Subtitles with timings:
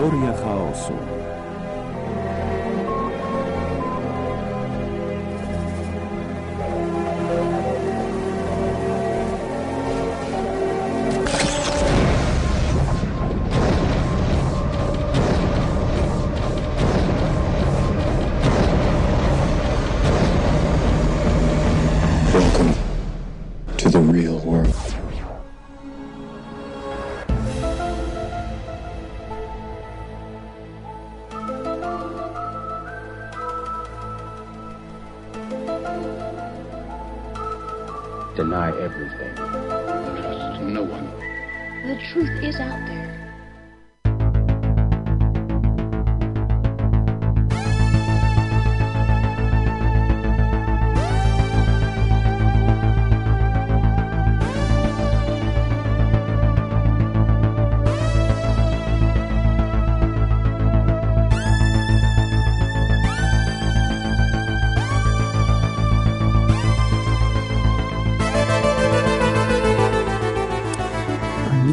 [0.00, 1.19] Teoria chaosu.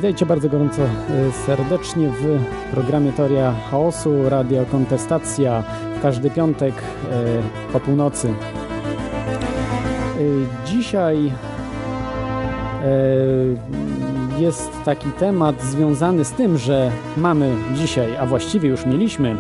[0.08, 0.88] Witajcie bardzo gorąco e,
[1.46, 2.40] serdecznie w
[2.72, 5.64] programie Teoria Chaosu, Radio Kontestacja
[5.98, 6.74] w każdy piątek
[7.74, 8.28] po północy.
[8.28, 8.34] E,
[10.66, 11.32] Dzisiaj
[14.38, 19.36] jest taki temat związany z tym, że mamy dzisiaj, a właściwie już mieliśmy e,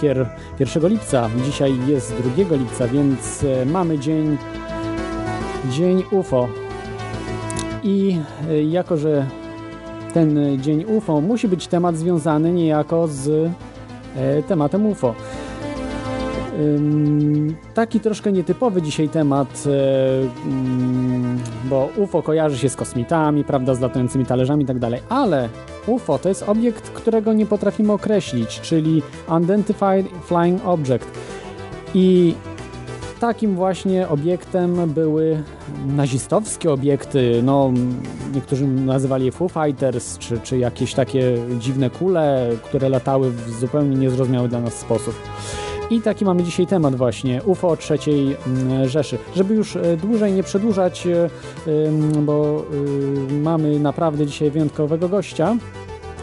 [0.00, 0.26] pier,
[0.58, 4.38] 1 lipca, dzisiaj jest 2 lipca, więc mamy dzień,
[5.70, 6.48] dzień UFO.
[7.82, 8.18] I
[8.70, 9.26] jako, że
[10.10, 13.50] ten dzień UFO musi być temat związany niejako z
[14.16, 15.14] e, tematem UFO.
[17.74, 23.80] Taki troszkę nietypowy dzisiaj temat, e, mm, bo UFO kojarzy się z kosmitami, prawda, z
[23.80, 24.76] latającymi talerzami i tak
[25.08, 25.48] ale
[25.86, 31.08] UFO to jest obiekt, którego nie potrafimy określić, czyli Unidentified Flying Object.
[31.94, 32.34] I
[33.20, 35.42] takim właśnie obiektem były
[35.86, 37.72] nazistowskie obiekty, no
[38.34, 43.96] niektórzy nazywali je Foo Fighters, czy, czy jakieś takie dziwne kule, które latały w zupełnie
[43.96, 45.14] niezrozumiały dla nas sposób.
[45.90, 49.18] I taki mamy dzisiaj temat właśnie, UFO trzeciej mm, Rzeszy.
[49.36, 51.28] Żeby już e, dłużej nie przedłużać, e,
[52.20, 52.64] bo
[53.30, 55.56] y, mamy naprawdę dzisiaj wyjątkowego gościa,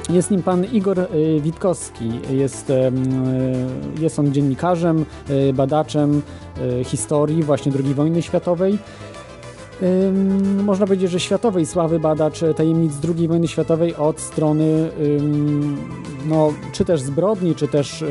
[0.10, 2.12] jest nim pan Igor y, Witkowski.
[2.30, 2.92] Jest, y,
[4.00, 6.22] jest on dziennikarzem, y, badaczem
[6.86, 8.78] historii właśnie II wojny światowej.
[10.64, 14.90] Można powiedzieć, że światowej sławy badacz tajemnic II wojny światowej od strony
[16.28, 18.06] no, czy też zbrodni, czy też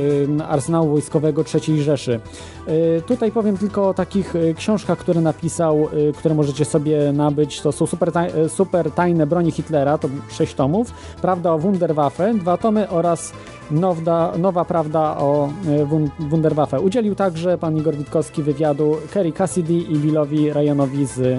[0.48, 2.20] arsenału wojskowego III Rzeszy.
[2.68, 5.88] Y, tutaj powiem tylko o takich y, książkach, które napisał,
[6.18, 7.60] które możecie sobie nabyć.
[7.60, 10.92] To są super, taj, super tajne broni Hitlera, to sześć tomów.
[11.22, 13.32] Prawda o Wunderwaffe, dwa tomy oraz
[13.70, 15.48] Nowda, nowa prawda o
[15.84, 16.80] Wun- Wunderwaffe.
[16.80, 21.38] Udzielił także pan Igor Witkowski wywiadu Kerry Cassidy i Willowi Ryanowi z y,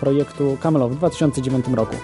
[0.00, 1.94] projektu Camelot w 2009 roku.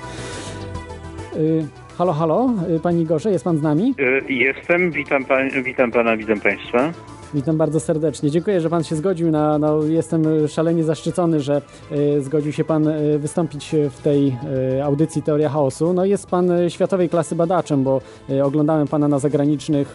[1.36, 1.66] Y,
[1.98, 3.94] Halo, halo, y, panie Igorze, jest pan z nami?
[4.28, 5.24] Y, Jestem, witam,
[5.64, 6.92] witam pana, witam państwa.
[7.34, 8.30] Witam bardzo serdecznie.
[8.30, 9.30] Dziękuję, że Pan się zgodził.
[9.30, 11.62] Na, jestem szalenie zaszczycony, że
[11.92, 14.36] y, zgodził się Pan y, wystąpić w tej
[14.76, 15.92] y, audycji Teoria Chaosu.
[15.92, 18.00] No, jest Pan światowej klasy badaczem, bo
[18.44, 19.94] oglądałem Pana na zagranicznych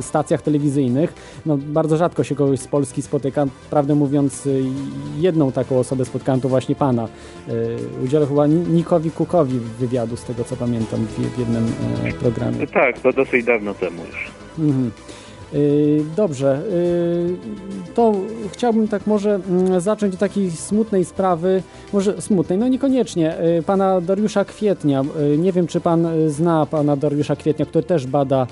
[0.00, 1.14] stacjach telewizyjnych.
[1.46, 3.46] No, bardzo rzadko się kogoś z Polski spotyka.
[3.70, 4.48] Prawdę mówiąc,
[5.18, 7.08] jedną taką osobę spotkałem, to właśnie Pana.
[8.04, 11.66] Udzielę chyba Ni- Nikowi Kukowi wywiadu, z tego co pamiętam, w, w jednym
[12.20, 12.66] programie.
[12.66, 14.30] Tak, to dosyć dawno temu już.
[14.58, 14.90] Mhm.
[15.54, 18.14] Y, Dobrze, y, to
[18.52, 24.00] chciałbym tak może mm, zacząć od takiej smutnej sprawy, może smutnej, no niekoniecznie, y, pana
[24.00, 25.04] Dariusza Kwietnia.
[25.38, 28.46] Nie wiem, czy pan zna pana Dariusza Kwietnia, który też bada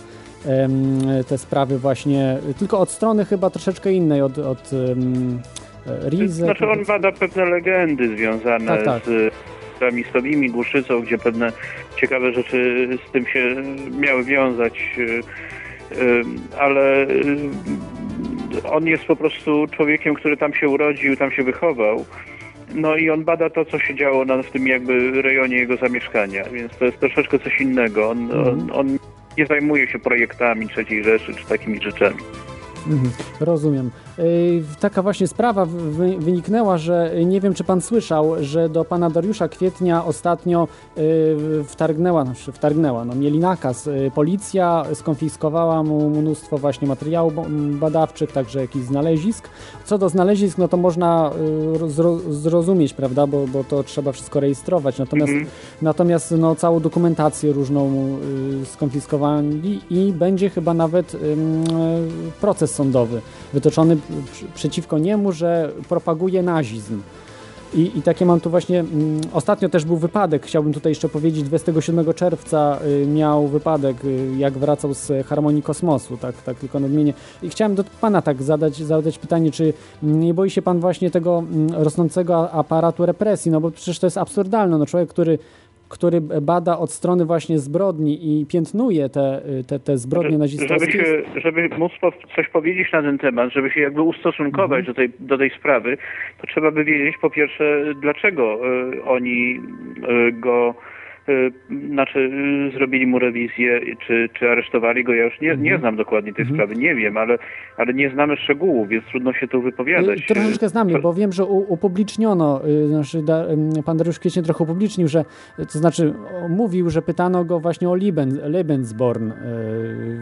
[1.29, 5.41] te sprawy właśnie, tylko od strony chyba troszeczkę innej, od, od um,
[6.09, 6.45] Rize.
[6.45, 9.05] Znaczy on bada pewne legendy związane Tak, tak.
[9.05, 9.33] z
[9.81, 11.53] Ramistowymi, Głuszycą, gdzie pewne
[11.97, 13.55] ciekawe rzeczy z tym się
[13.91, 14.99] miały wiązać,
[16.59, 17.51] ale y,
[18.71, 22.05] on jest po prostu człowiekiem, który tam się urodził, tam się wychował.
[22.75, 26.45] No i on bada to, co się działo na, w tym jakby rejonie jego zamieszkania,
[26.53, 28.11] więc to jest troszeczkę coś innego.
[28.11, 28.99] On, on, on
[29.39, 32.17] nie zajmuje się projektami III Rzeszy czy takimi rzeczami.
[32.87, 33.91] Mhm, rozumiem.
[34.19, 39.11] Y, taka właśnie sprawa wy, wyniknęła, że nie wiem, czy pan słyszał, że do pana
[39.11, 40.69] Dariusza Kwietnia ostatnio
[40.99, 43.87] y, wtargnęła, znaczy wtargnęła, no mieli nakaz.
[43.87, 47.35] Y, policja skonfiskowała mu mnóstwo właśnie materiałów
[47.81, 49.49] badawczych, także jakichś znalezisk.
[49.85, 51.31] Co do znalezisk, no to można
[52.31, 54.99] zrozumieć, prawda, bo, bo to trzeba wszystko rejestrować.
[54.99, 55.51] Natomiast, mhm.
[55.83, 57.93] natomiast no, całą dokumentację różną
[58.65, 61.17] skonfiskowali i będzie chyba nawet
[62.41, 63.21] proces sądowy
[63.53, 63.97] wytoczony
[64.55, 67.03] przeciwko niemu, że propaguje nazizm.
[67.75, 68.81] I, I, takie mam tu właśnie.
[68.81, 71.43] Mm, ostatnio też był wypadek, chciałbym tutaj jeszcze powiedzieć.
[71.43, 77.15] 27 czerwca y, miał wypadek, y, jak wracał z Harmonii Kosmosu, tak, tak tylko nadmienię.
[77.43, 79.73] I chciałem do pana tak zadać, zadać pytanie, czy
[80.03, 83.51] nie boi się pan właśnie tego mm, rosnącego aparatu represji?
[83.51, 84.79] No bo przecież to jest absurdalne.
[84.79, 85.39] No człowiek, który
[85.89, 90.93] który bada od strony właśnie zbrodni i piętnuje te, te, te zbrodnie nazistowskie.
[90.93, 91.93] Żeby, się, żeby móc
[92.37, 94.87] coś powiedzieć na ten temat, żeby się jakby ustosunkować mhm.
[94.87, 95.99] do, tej, do tej sprawy,
[96.41, 98.61] to trzeba by wiedzieć po pierwsze, dlaczego
[98.93, 99.61] y, oni
[100.29, 100.75] y, go
[101.91, 105.81] znaczy y, zrobili mu rewizję, czy, czy aresztowali go, ja już nie, nie mhm.
[105.81, 106.57] znam dokładnie tej mhm.
[106.57, 107.39] sprawy, nie wiem, ale,
[107.77, 110.21] ale nie znamy szczegółów, więc trudno się tu wypowiadać.
[110.21, 113.23] Y, troszeczkę znamy, bo wiem, że upubliczniono, znaczy
[113.87, 115.25] pan Dariusz Kwiecień trochę upublicznił, że
[115.57, 116.15] to znaczy
[116.49, 119.33] mówił, że pytano go właśnie o Lieben, Lebensborn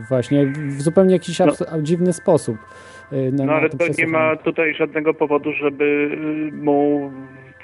[0.08, 1.52] właśnie w zupełnie jakiś no.
[1.82, 2.56] dziwny sposób.
[3.32, 6.18] Na, no ale to nie ma tutaj żadnego powodu, żeby
[6.52, 7.10] mu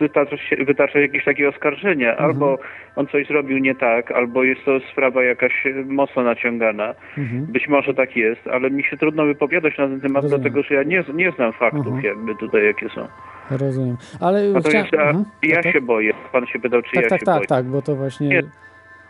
[0.01, 2.11] wytaczać, wytaczać jakieś takie oskarżenia.
[2.11, 2.31] Mhm.
[2.31, 2.59] Albo
[2.97, 5.53] on coś zrobił nie tak, albo jest to sprawa jakaś
[5.87, 6.95] mocno naciągana.
[7.19, 7.47] Mhm.
[7.47, 10.43] Być może tak jest, ale mi się trudno wypowiadać na ten temat, Rozumiem.
[10.43, 12.05] dlatego że ja nie, nie znam faktów mhm.
[12.05, 13.09] jakby tutaj, jakie są.
[13.51, 13.97] Rozumiem.
[14.21, 15.25] Ale Natomiast ja, mhm.
[15.43, 16.13] ja tak, się boję.
[16.33, 17.47] Pan się pytał, czy tak, ja tak, się tak, boję.
[17.47, 18.29] Tak, tak, bo to właśnie...
[18.29, 18.43] Nie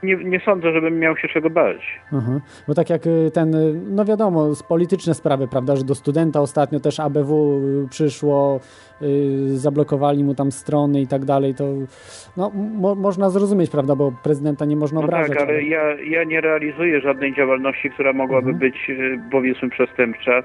[0.02, 2.00] nie, nie sądzę, żebym miał się czego bać.
[2.12, 2.41] Mhm.
[2.69, 6.81] Bo tak jak y, ten, y, no wiadomo, polityczne sprawy, prawda, że do studenta ostatnio
[6.81, 8.61] też ABW y, przyszło,
[9.00, 9.08] yy,
[9.58, 11.64] zablokowali mu tam strony i tak dalej, to
[12.37, 15.29] no, mo można zrozumieć, prawda, bo prezydenta nie można no obrażać.
[15.29, 15.62] tak, ale, ale...
[15.62, 18.58] Ja, ja nie realizuję żadnej działalności, która mogłaby mhm.
[18.58, 18.91] być,
[19.31, 20.43] powiedzmy, przestępcza,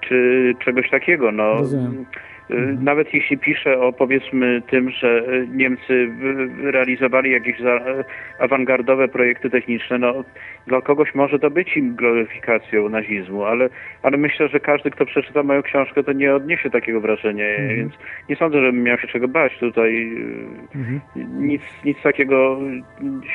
[0.00, 1.32] czy czegoś takiego.
[1.32, 1.54] No.
[1.54, 2.06] Rozumiem.
[2.50, 2.84] Mhm.
[2.84, 6.08] Nawet jeśli pisze o powiedzmy tym, że Niemcy
[6.62, 7.56] realizowali jakieś
[8.38, 10.24] awangardowe projekty techniczne, no
[10.66, 13.68] dla kogoś może to być im gloryfikacją nazizmu, ale,
[14.02, 17.76] ale myślę, że każdy, kto przeczyta moją książkę, to nie odniesie takiego wrażenia, mhm.
[17.76, 17.92] więc
[18.28, 20.16] nie sądzę, żebym miał się czego bać tutaj.
[20.74, 21.00] Mhm.
[21.38, 22.58] Nic, nic takiego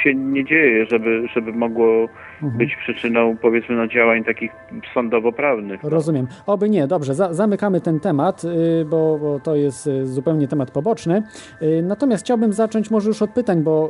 [0.04, 2.58] się nie dzieje, żeby, żeby mogło mhm.
[2.58, 4.52] być przyczyną powiedzmy no, działań takich
[4.94, 5.80] sądowo-prawnych.
[5.84, 6.28] Rozumiem.
[6.46, 10.72] Oby nie, dobrze, za zamykamy ten temat, y, bo bo, to jest y, zupełnie temat
[10.72, 11.24] poboczny.
[11.62, 13.90] Y, natomiast chciałbym zacząć może już od pytań, bo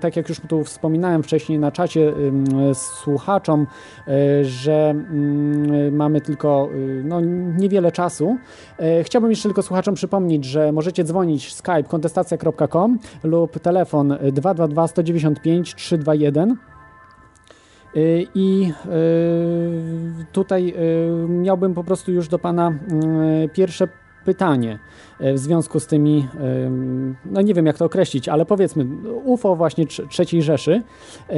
[0.00, 2.12] tak jak już tu wspominałem wcześniej na czacie
[2.76, 3.66] słuchaczom,
[4.08, 4.94] y, że
[5.92, 6.68] mamy tylko
[7.04, 7.20] no,
[7.56, 8.36] niewiele czasu.
[9.02, 16.56] Chciałbym jeszcze tylko słuchaczom przypomnieć, że możecie dzwonić skype kontestacja.com lub telefon 222 195 321.
[18.34, 18.72] I
[20.32, 20.74] tutaj
[21.28, 22.72] miałbym po prostu już do Pana
[23.52, 23.88] pierwsze
[24.26, 24.78] pytanie
[25.20, 26.26] e, w związku z tymi,
[27.24, 28.84] no nie wiem jak to określić, ale powiedzmy
[29.24, 30.72] UFO właśnie trzeciej Rzeszy.
[30.72, 31.34] E,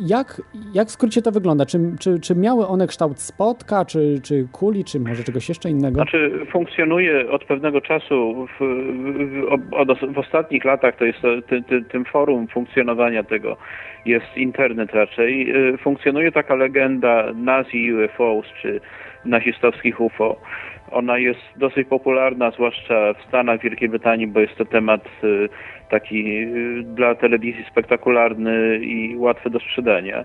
[0.00, 0.42] jak,
[0.74, 1.66] jak w skrócie to wygląda?
[1.66, 5.94] Czy, czy, czy miały one kształt spotka, czy, czy kuli, czy może czegoś jeszcze innego?
[5.94, 8.64] Znaczy funkcjonuje od pewnego czasu, w,
[10.10, 11.18] w, w ostatnich latach to jest
[11.48, 13.56] ty, ty, tym forum funkcjonowania tego
[14.06, 15.50] jest internet raczej.
[15.50, 18.80] E, funkcjonuje taka legenda Nazi UFOs, czy
[19.24, 20.40] nazistowskich UFO.
[20.92, 25.48] Ona jest dosyć popularna, zwłaszcza w Stanach Wielkiej Brytanii, bo jest to temat y,
[25.90, 30.24] taki y, dla telewizji spektakularny i łatwy do sprzedania.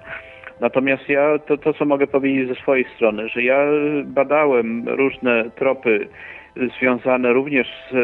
[0.60, 3.66] Natomiast ja, to, to co mogę powiedzieć ze swojej strony, że ja
[4.06, 6.08] badałem różne tropy
[6.80, 7.96] związane również z,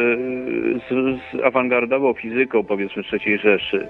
[0.89, 3.87] z, z awangardową fizyką, powiedzmy, III Rzeszy.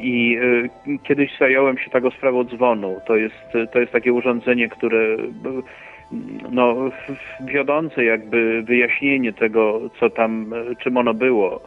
[0.00, 0.38] I
[0.86, 3.00] y, kiedyś zająłem się taką sprawą dzwonu.
[3.06, 5.16] To jest, to jest takie urządzenie, które
[6.50, 6.90] no,
[7.40, 11.60] wiodące jakby wyjaśnienie tego, co tam, czym ono było.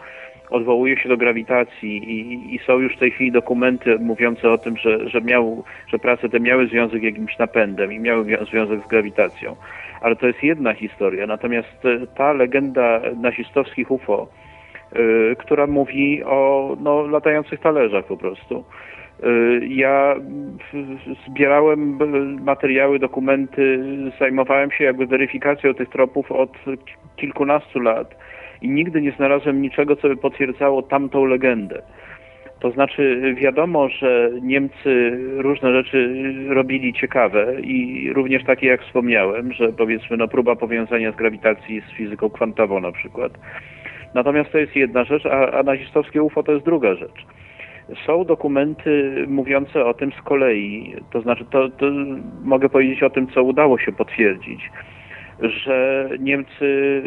[0.50, 4.78] Odwołuje się do grawitacji i, i, są już w tej chwili dokumenty mówiące o tym,
[4.78, 9.56] że, że, miał, że prace te miały związek jakimś napędem i miały związek z grawitacją.
[10.02, 11.28] Ale to jest jedna historia.
[11.28, 14.28] Natomiast e, ta legenda nazistowskich UFO,
[14.96, 18.64] yy, która mówi o no, latających talerzach po prostu,
[19.70, 20.16] ja
[21.28, 21.98] zbierałem
[22.44, 23.84] materiały, dokumenty,
[24.20, 26.52] zajmowałem się jakby weryfikacją tych tropów od
[27.16, 28.16] kilkunastu lat
[28.62, 31.82] i nigdy nie znalazłem niczego, co by potwierdzało tamtą legendę.
[32.60, 36.14] To znaczy wiadomo, że Niemcy różne rzeczy
[36.50, 41.98] robili ciekawe i również takie jak wspomniałem, że powiedzmy no, próba powiązania z grawitacji z
[41.98, 43.32] fizyką kwantową na przykład.
[44.14, 47.26] Natomiast to jest jedna rzecz, a, a nazistowskie UFO to jest druga rzecz.
[48.06, 51.86] Są dokumenty mówiące o tym z kolei, to znaczy to, to
[52.44, 54.70] mogę powiedzieć o tym, co udało się potwierdzić
[55.40, 57.02] że Niemcy,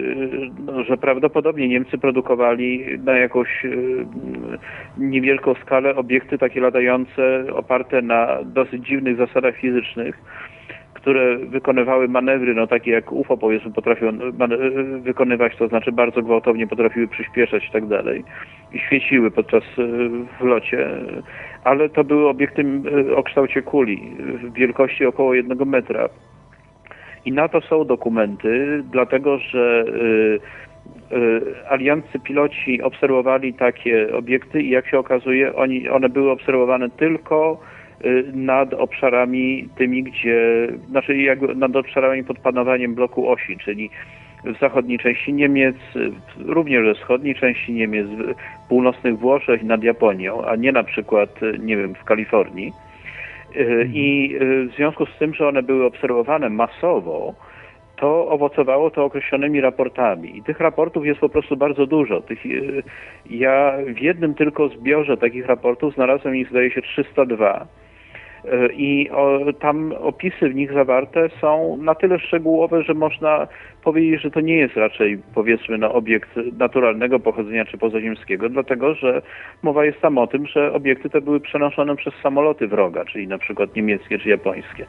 [0.66, 4.06] no, że prawdopodobnie Niemcy produkowali na jakąś y,
[4.98, 10.18] niewielką skalę obiekty takie latające oparte na dosyć dziwnych zasadach fizycznych,
[10.94, 14.06] które wykonywały manewry, no takie jak UFO powiedzmy potrafią
[15.02, 18.24] wykonywać, to znaczy bardzo gwałtownie potrafiły przyspieszać i tak dalej
[18.76, 20.10] świeciły podczas y,
[20.40, 20.88] w locie,
[21.64, 22.62] ale to były obiekty
[23.08, 26.08] y, o kształcie kuli w wielkości około jednego metra.
[27.24, 30.40] I na to są dokumenty, dlatego że y,
[31.68, 37.60] alianccy piloci obserwowali takie obiekty i jak się okazuje, oni, one były obserwowane tylko
[38.34, 43.90] nad obszarami tymi, gdzie, znaczy jakby nad obszarami pod panowaniem bloku osi, czyli
[44.44, 45.76] w zachodniej części Niemiec,
[46.38, 51.40] również we wschodniej części Niemiec, w północnych Włoszech i nad Japonią, a nie na przykład,
[51.58, 52.72] nie wiem, w Kalifornii.
[53.56, 57.34] E, I e, w związku z tym, że one były obserwowane masowo,
[57.96, 60.38] to owocowało to określonymi raportami.
[60.38, 62.20] I tych raportów jest po prostu bardzo dużo.
[62.20, 62.48] Tych, e,
[63.30, 67.66] ja w jednym tylko zbiorze takich raportów znalazłem ich, zdaje się, 302
[68.72, 73.46] i o, tam opisy w nich zawarte są na tyle szczegółowe, że można
[73.84, 79.22] powiedzieć, że to nie jest raczej powiedzmy no, obiekt naturalnego pochodzenia czy pozaziemskiego, dlatego że
[79.62, 83.38] mowa jest tam o tym, że obiekty te były przenoszone przez samoloty wroga, czyli na
[83.38, 84.86] przykład niemieckie czy japońskie.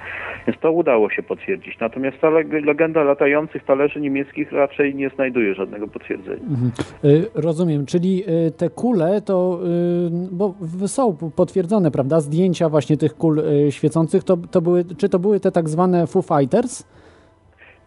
[0.48, 1.80] Więc to udało się potwierdzić.
[1.80, 2.30] Natomiast ta
[2.66, 6.42] legenda latających talerzy niemieckich raczej nie znajduje żadnego potwierdzenia.
[6.42, 6.72] Mhm.
[7.06, 10.54] Y, rozumiem, czyli y, te kule to, y, bo
[10.88, 15.52] są potwierdzone, prawda, zdjęcia właśnie tych kul świecących, to, to były, czy to były te
[15.52, 17.01] tak zwane Foo Fighters?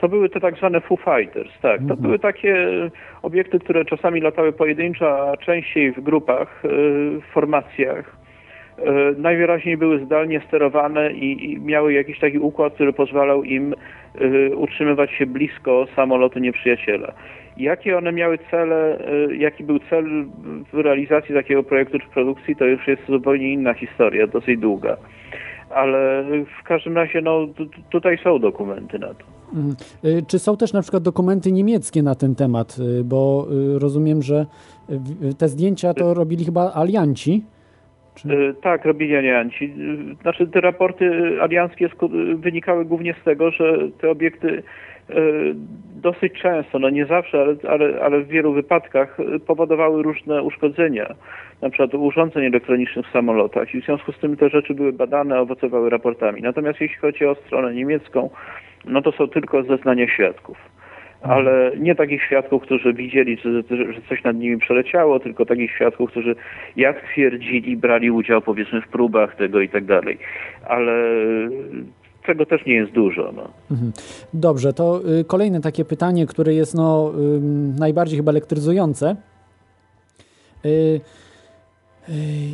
[0.04, 1.78] To były te tak zwane Foo Fighters, tak.
[1.78, 2.00] To mhm.
[2.00, 2.68] były takie
[3.22, 8.16] obiekty, które czasami latały pojedynczo, a częściej w grupach, w formacjach.
[9.16, 13.74] Najwyraźniej były zdalnie sterowane i, i miały jakiś taki układ, który pozwalał im
[14.56, 17.12] utrzymywać się blisko samolotu nieprzyjaciela.
[17.56, 18.98] Jakie one miały cele,
[19.38, 20.24] jaki był cel
[20.72, 24.96] w realizacji takiego projektu czy produkcji, to już jest zupełnie inna historia, dosyć długa
[25.74, 26.24] ale
[26.60, 27.46] w każdym razie no,
[27.90, 29.24] tutaj są dokumenty na to.
[30.04, 32.76] Y, czy są też na przykład dokumenty niemieckie na ten temat?
[33.00, 33.46] Y, bo
[33.76, 34.46] y, rozumiem, że
[35.38, 37.44] te zdjęcia to robili chyba alianci.
[38.14, 38.54] Czy...
[38.62, 39.74] Tak, robili alianci.
[40.22, 41.88] Znaczy te raporty alianckie
[42.34, 44.62] wynikały głównie z tego, że te obiekty
[46.02, 51.14] dosyć często, no nie zawsze, ale, ale, ale w wielu wypadkach powodowały różne uszkodzenia
[51.62, 55.40] na przykład urządzeń elektronicznych w samolotach i w związku z tym te rzeczy były badane,
[55.40, 56.42] owocowały raportami.
[56.42, 58.30] Natomiast jeśli chodzi o stronę niemiecką,
[58.84, 60.56] no to są tylko zeznania świadków.
[61.22, 63.62] Ale nie takich świadków, którzy widzieli, że,
[64.08, 66.36] coś nad nimi przeleciało, tylko takich świadków, którzy
[66.76, 70.18] jak twierdzili, brali udział powiedzmy w próbach tego i tak dalej.
[70.68, 70.92] Ale
[72.26, 73.32] tego też nie jest dużo.
[73.36, 73.50] No.
[73.70, 73.92] Mhm.
[74.34, 77.12] Dobrze, to y, kolejne takie pytanie, które jest no,
[77.78, 79.16] najbardziej chyba elektryzujące.
[80.64, 81.00] Y,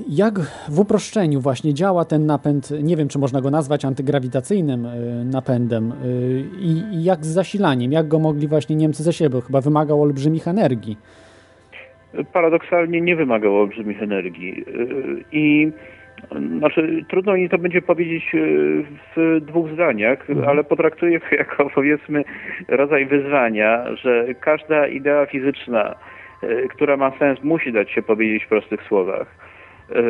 [0.08, 0.34] jak
[0.68, 5.92] w uproszczeniu właśnie działa ten napęd, nie wiem czy można go nazwać antygrawitacyjnym y, napędem
[5.92, 10.48] y, i, jak z zasilaniem, jak go mogli właśnie Niemcy ze siebie, chyba wymagał olbrzymich
[10.48, 10.96] energii.
[12.32, 15.72] Paradoksalnie nie wymagał olbrzymich energii y, i
[16.58, 18.32] znaczy, trudno mi to będzie powiedzieć
[19.16, 20.48] w dwóch zdaniach, mhm.
[20.48, 22.24] ale potraktuję to jako powiedzmy
[22.68, 25.94] rodzaj wyzwania, że każda idea fizyczna,
[26.70, 29.26] która ma sens, musi dać się powiedzieć w prostych słowach.
[29.90, 30.02] E,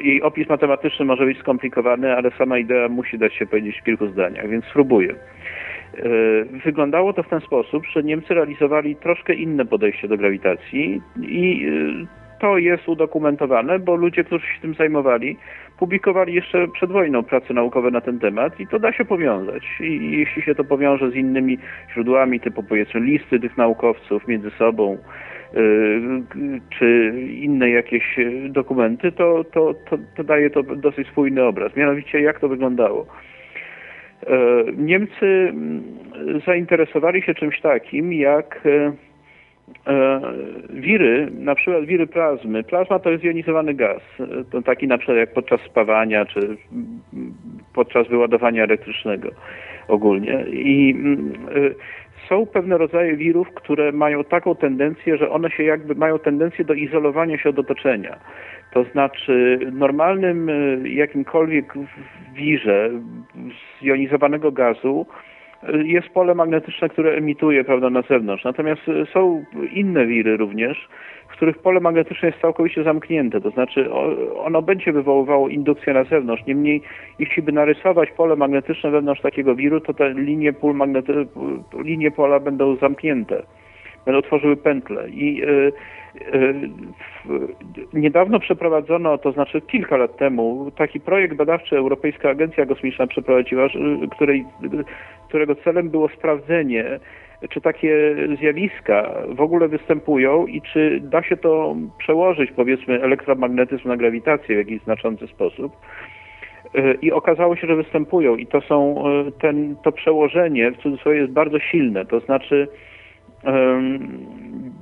[0.00, 4.06] jej opis matematyczny może być skomplikowany, ale sama idea musi dać się powiedzieć w kilku
[4.06, 5.14] zdaniach, więc spróbuję.
[5.14, 5.98] E,
[6.64, 11.66] wyglądało to w ten sposób, że Niemcy realizowali troszkę inne podejście do grawitacji i
[12.40, 15.36] to jest udokumentowane, bo ludzie, którzy się tym zajmowali,
[15.78, 19.62] publikowali jeszcze przed wojną prace naukowe na ten temat i to da się powiązać.
[19.80, 21.58] I jeśli się to powiąże z innymi
[21.94, 25.33] źródłami, typu powiedzmy listy tych naukowców między sobą, Y,
[26.78, 28.16] czy inne jakieś
[28.48, 31.76] dokumenty, to, to, to, to daje to dosyć spójny obraz.
[31.76, 33.06] Mianowicie jak to wyglądało.
[34.22, 34.26] Y,
[34.76, 35.82] Niemcy mm,
[36.46, 38.92] zainteresowali się czymś takim jak y,
[40.70, 42.62] wiry, na przykład wiry plazmy.
[42.62, 44.02] Plazma to jest jonizowany gaz,
[44.50, 46.56] to taki na przykład jak podczas spawania czy
[47.74, 49.28] podczas wyładowania elektrycznego
[49.88, 50.44] ogólnie.
[50.52, 51.32] I mm,
[52.28, 56.74] są pewne rodzaje wirów, które mają taką tendencję, że one się jakby mają tendencję do
[56.74, 58.16] izolowania się od otoczenia.
[58.72, 61.74] To znaczy normalnym y, jakimkolwiek
[62.34, 62.90] wirze
[63.80, 65.33] zjonizowanego gazu y,
[65.84, 68.44] jest pole magnetyczne, które emituje prawda, na zewnątrz.
[68.44, 70.88] Natomiast y, są inne wiry również,
[71.28, 73.92] w których pole magnetyczne jest całkowicie zamknięte, to znaczy
[74.38, 76.46] ono będzie wywoływało indukcję na zewnątrz.
[76.46, 76.82] Niemniej,
[77.18, 81.26] jeśli by narysować pole magnetyczne wewnątrz takiego wiru, to te linie, pól magnety-
[81.84, 83.42] linie pola będą zamknięte,
[84.06, 85.08] będą tworzyły pętle.
[85.08, 85.72] I yy,
[87.92, 93.68] Niedawno przeprowadzono, to znaczy kilka lat temu, taki projekt badawczy Europejska Agencja Kosmiczna przeprowadziła,
[94.10, 94.44] której,
[95.28, 97.00] którego celem było sprawdzenie,
[97.50, 103.96] czy takie zjawiska w ogóle występują i czy da się to przełożyć, powiedzmy, elektromagnetyzm na
[103.96, 105.72] grawitację w jakiś znaczący sposób.
[107.02, 109.04] I okazało się, że występują i to są,
[109.40, 112.68] ten, to przełożenie w cudzysłowie jest bardzo silne, to znaczy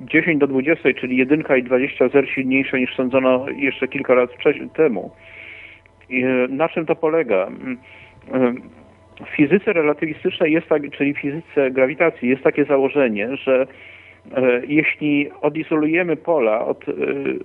[0.01, 4.31] 10 do 20, czyli 1 i 20 zer silniejsze niż sądzono jeszcze kilka lat
[4.75, 5.11] temu.
[6.11, 7.49] I na czym to polega?
[9.27, 13.67] W fizyce relatywistycznej jest tak, czyli w fizyce grawitacji jest takie założenie, że
[14.37, 16.93] e, jeśli odizolujemy pola od, e,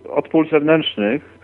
[0.09, 1.39] od pól zewnętrznych,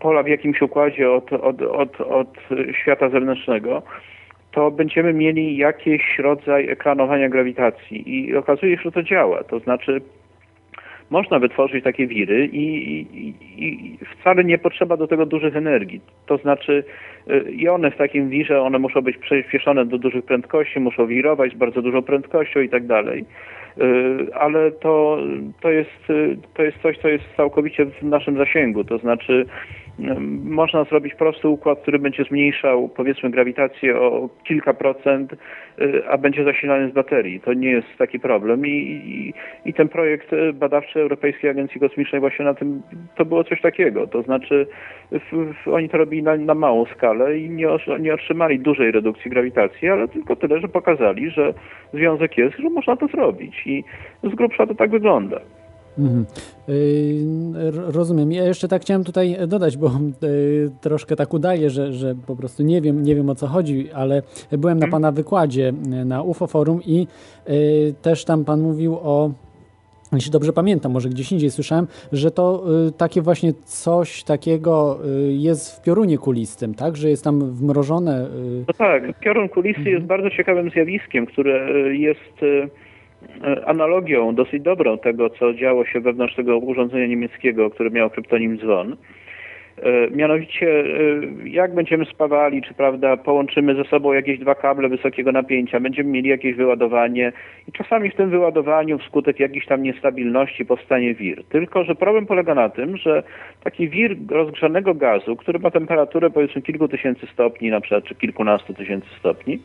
[0.00, 2.38] pola w jakimś układzie od, od, od, od
[2.82, 3.82] świata zewnętrznego,
[4.52, 9.44] to będziemy mieli jakiś rodzaj ekranowania grawitacji i okazuje się, że to działa.
[9.44, 10.00] To znaczy
[11.10, 12.66] można wytworzyć takie wiry i,
[13.00, 16.00] i, i, wcale nie potrzeba do tego dużych energii.
[16.26, 16.84] To znaczy
[17.30, 21.52] y, i one w takim wirze, one muszą być przyspieszone do dużych prędkości, muszą wirować
[21.52, 23.24] z bardzo dużą prędkością i tak dalej.
[23.78, 25.18] Y, ale to,
[25.60, 28.84] to, jest, y, to jest coś, co jest całkowicie w naszym zasięgu.
[28.84, 29.46] To znaczy
[30.44, 36.44] można zrobić prosty układ, który będzie zmniejszał powiedzmy grawitację o kilka procent, y, a będzie
[36.44, 37.40] zasilany z baterii.
[37.40, 39.34] To nie jest taki problem I, i,
[39.68, 42.82] i ten projekt badawczy Europejskiej Agencji Kosmicznej właśnie na tym,
[43.16, 44.06] to było coś takiego.
[44.06, 44.66] To znaczy
[45.10, 47.68] w, w, oni to robili na, na małą skalę i nie,
[48.00, 51.54] nie otrzymali dużej redukcji grawitacji, ale tylko tyle, że pokazali, że
[51.92, 53.84] związek jest, że można to zrobić i
[54.22, 55.40] z grubsza to tak wygląda.
[56.00, 56.26] Mhm.
[56.68, 58.32] Yy, rozumiem.
[58.32, 59.90] Ja jeszcze tak chciałem tutaj dodać, bo
[60.22, 63.90] yy, troszkę tak udaje, że, że po prostu nie wiem, nie wiem o co chodzi,
[63.92, 64.90] ale byłem na mhm.
[64.90, 67.06] Pana wykładzie yy, na UFO Forum i
[68.02, 69.30] też tam Pan mówił o
[70.12, 75.32] jeśli dobrze pamiętam, może gdzieś indziej słyszałem, że to y, takie właśnie coś takiego y,
[75.32, 76.96] jest w piorunie kulistym, tak?
[76.96, 78.24] Że jest tam wmrożone.
[78.24, 78.64] Y...
[78.68, 79.96] No tak, piorun kulisty mhm.
[79.96, 82.44] jest bardzo ciekawym zjawiskiem, które jest
[83.66, 88.96] analogią dosyć dobrą tego, co działo się wewnątrz tego urządzenia niemieckiego, które miało kryptonim dzwon.
[89.82, 90.84] E, mianowicie, e,
[91.48, 96.28] jak będziemy spawali, czy prawda, połączymy ze sobą jakieś dwa kable wysokiego napięcia, będziemy mieli
[96.28, 97.32] jakieś wyładowanie
[97.68, 101.44] i czasami w tym wyładowaniu wskutek jakiejś tam niestabilności powstanie wir.
[101.44, 103.22] Tylko, że problem polega na tym, że
[103.64, 108.74] taki wir rozgrzanego gazu, który ma temperaturę powiedzmy kilku tysięcy stopni, na przykład, czy kilkunastu
[108.74, 109.60] tysięcy stopni, E,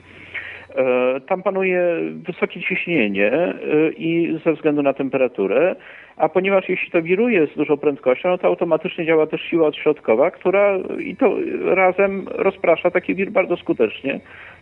[1.28, 1.82] tam panuje
[2.14, 3.56] wysokie ciśnienie e,
[3.98, 5.76] i ze względu na temperaturę,
[6.18, 10.32] a ponieważ jeśli to wiruje z dużą prędkością, no to automatycznie działa też siła odśrodkowa,
[10.32, 11.36] która i to
[11.66, 14.20] razem rozprasza taki wir bardzo skutecznie,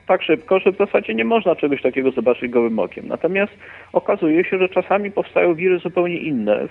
[0.08, 3.08] tak szybko, że w zasadzie nie można czegoś takiego zobaczyć gołym okiem.
[3.08, 3.54] Natomiast
[3.94, 6.68] okazuje się, że czasami powstają wiry zupełnie inne,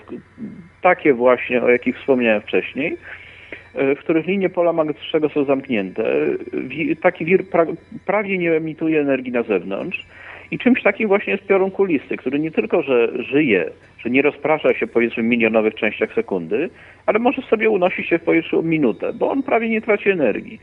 [0.81, 3.22] takie właśnie, o jakich wspomniałem wcześniej, E,
[3.73, 6.03] w których linie pola magnetycznego są zamknięte.
[7.01, 7.65] Taki wir pra
[8.05, 10.05] prawie nie emituje energii na zewnątrz.
[10.51, 14.73] I czymś takim właśnie jest piorun kulisty, który nie tylko, że żyje, że nie rozprasza
[14.73, 16.69] się powiedzmy w milionowych częściach sekundy,
[17.05, 20.59] ale może sobie unosić się w powietrzu minutę, bo on prawie nie traci energii.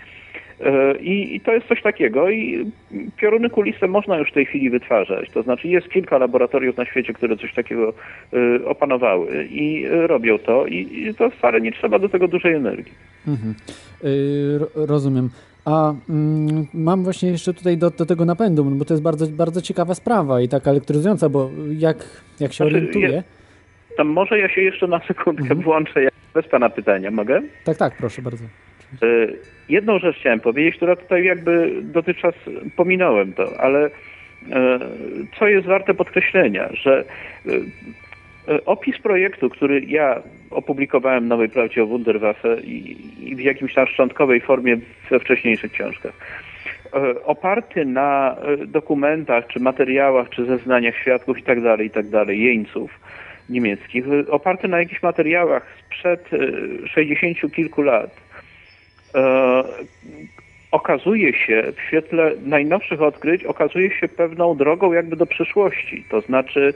[0.64, 2.70] E, I, I, to jest coś takiego i
[3.16, 5.30] pioruny kuliste można już w tej chwili wytwarzać.
[5.30, 7.92] To znaczy jest kilka laboratoriów na świecie, które coś takiego
[8.34, 12.92] y, opanowały i robią to i, i, to wcale nie trzeba do tego dużej energii.
[13.28, 13.54] Mhm.
[14.74, 15.30] Rozumiem.
[15.64, 19.62] A mm, mam właśnie jeszcze tutaj do, do, tego napędu, bo to jest bardzo, bardzo
[19.62, 21.96] ciekawa sprawa i taka elektryzująca, bo jak,
[22.40, 23.08] jak się znaczy, orientuję...
[23.08, 23.22] Je,
[23.96, 25.60] tam może ja się jeszcze na sekundkę mhm.
[25.60, 27.42] włączę bez Pana pytania, mogę?
[27.64, 28.44] Tak, tak, proszę bardzo.
[29.70, 32.34] Jedną rzecz chciałem powiedzieć, która tutaj jakby dotychczas
[32.76, 33.90] pominąłem to, ale y,
[35.38, 37.04] co jest warte podkreślenia, że
[37.46, 43.86] y, opis projektu, który ja opublikowałem w Nowej Prawdzie o Wunderwaffe i w jakimś tam
[43.86, 44.76] szczątkowej formie
[45.10, 46.12] we wcześniejszych książkach,
[47.24, 53.00] oparty na dokumentach, czy materiałach, czy zeznaniach świadków i tak dalej, i tak jeńców
[53.48, 56.30] niemieckich, oparty na jakichś materiałach sprzed
[56.86, 58.29] 60 kilku lat, E,
[60.70, 66.04] okazuje się, w świetle najnowszych odkryć, okazuje się pewną drogą jakby do przyszłości.
[66.08, 66.74] To znaczy,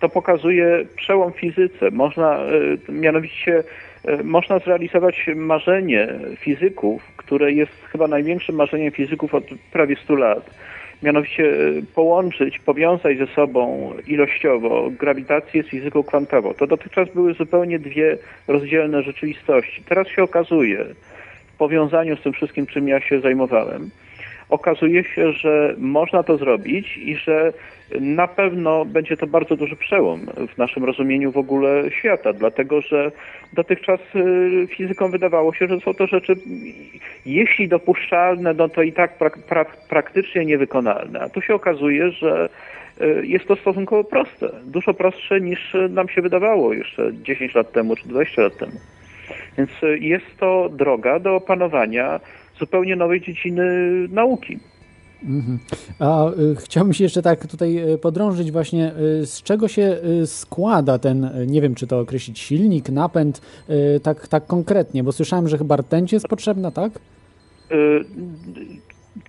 [0.00, 1.90] to pokazuje przełom fizyce.
[1.90, 3.64] Można, e, mianowicie,
[4.04, 10.50] e, można zrealizować marzenie fizyków, które jest chyba największym marzeniem fizyków od prawie 100 lat.
[11.02, 11.54] Mianowicie e,
[11.94, 16.54] połączyć, powiązać ze sobą ilościowo grawitację z fizyką kwantową.
[16.54, 18.18] To dotychczas były zupełnie dwie
[18.48, 19.82] rozdzielne rzeczywistości.
[19.88, 20.84] Teraz się okazuje,
[21.58, 23.90] powiązaniu z tym wszystkim, czym ja się zajmowałem,
[24.48, 27.52] okazuje się, że można to zrobić i że
[28.00, 33.12] na pewno będzie to bardzo duży przełom w naszym rozumieniu w ogóle świata, dlatego że
[33.52, 36.34] dotychczas y, fizykom wydawało się, że są to rzeczy,
[37.26, 41.20] jeśli dopuszczalne, no to i tak prak prak praktycznie niewykonalne.
[41.20, 42.48] A tu się okazuje, że
[43.00, 47.96] y, jest to stosunkowo proste, dużo prostsze niż nam się wydawało jeszcze 10 lat temu
[47.96, 48.80] czy 20 lat temu.
[49.58, 52.20] Więc y, jest to droga do opanowania
[52.58, 53.64] zupełnie nowej dziedziny
[54.08, 54.58] nauki.
[55.24, 55.58] Mhm.
[55.98, 60.26] A y, chciałbym się jeszcze tak tutaj y, podrążyć właśnie, y, z czego się y,
[60.26, 63.66] składa ten, nie wiem czy to określić, silnik, napęd,
[64.02, 66.92] tak, tak konkretnie, bo słyszałem, że chyba rtęć jest potrzebna, tak?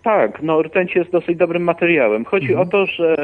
[0.03, 2.25] tak, no rtęć jest dosyć dobrym materiałem.
[2.25, 2.67] Chodzi mhm.
[2.67, 3.15] o to, że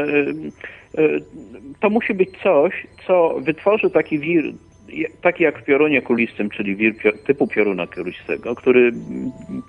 [1.79, 4.43] to musi być coś, co wytworzy taki wir,
[5.21, 6.93] taki jak w piorunie kulistym, czyli wir
[7.25, 8.91] typu pioruna kulistego, który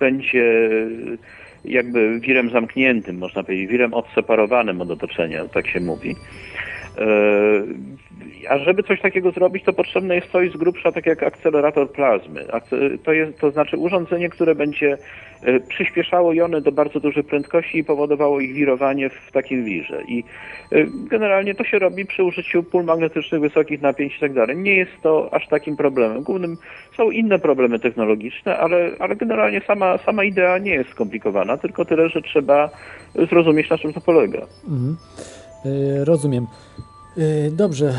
[0.00, 0.64] będzie
[1.64, 6.14] jakby wirem zamkniętym, można powiedzieć, wirem odseparowanym od otoczenia, tak się mówi.
[6.98, 7.04] E,
[8.48, 12.46] a żeby coś takiego zrobić, to potrzebne jest coś z grubsza, tak jak akcelerator plazmy.
[13.04, 14.98] To, jest, to znaczy urządzenie, które będzie
[15.42, 20.02] e, przyspieszało jony do bardzo dużych prędkości i powodowało ich wirowanie w takim wirze.
[20.08, 20.24] I
[20.72, 24.56] e, generalnie to się robi przy użyciu pól magnetycznych wysokich napięć i tak.
[24.56, 26.22] Nie jest to aż takim problemem.
[26.22, 26.56] Głównym
[26.96, 32.08] są inne problemy technologiczne, ale, ale generalnie sama, sama idea nie jest skomplikowana, tylko tyle,
[32.08, 32.70] że trzeba
[33.14, 34.40] zrozumieć, na czym to polega.
[34.68, 34.96] Mhm.
[36.04, 36.46] Rozumiem.
[37.18, 37.94] Y, dobrze.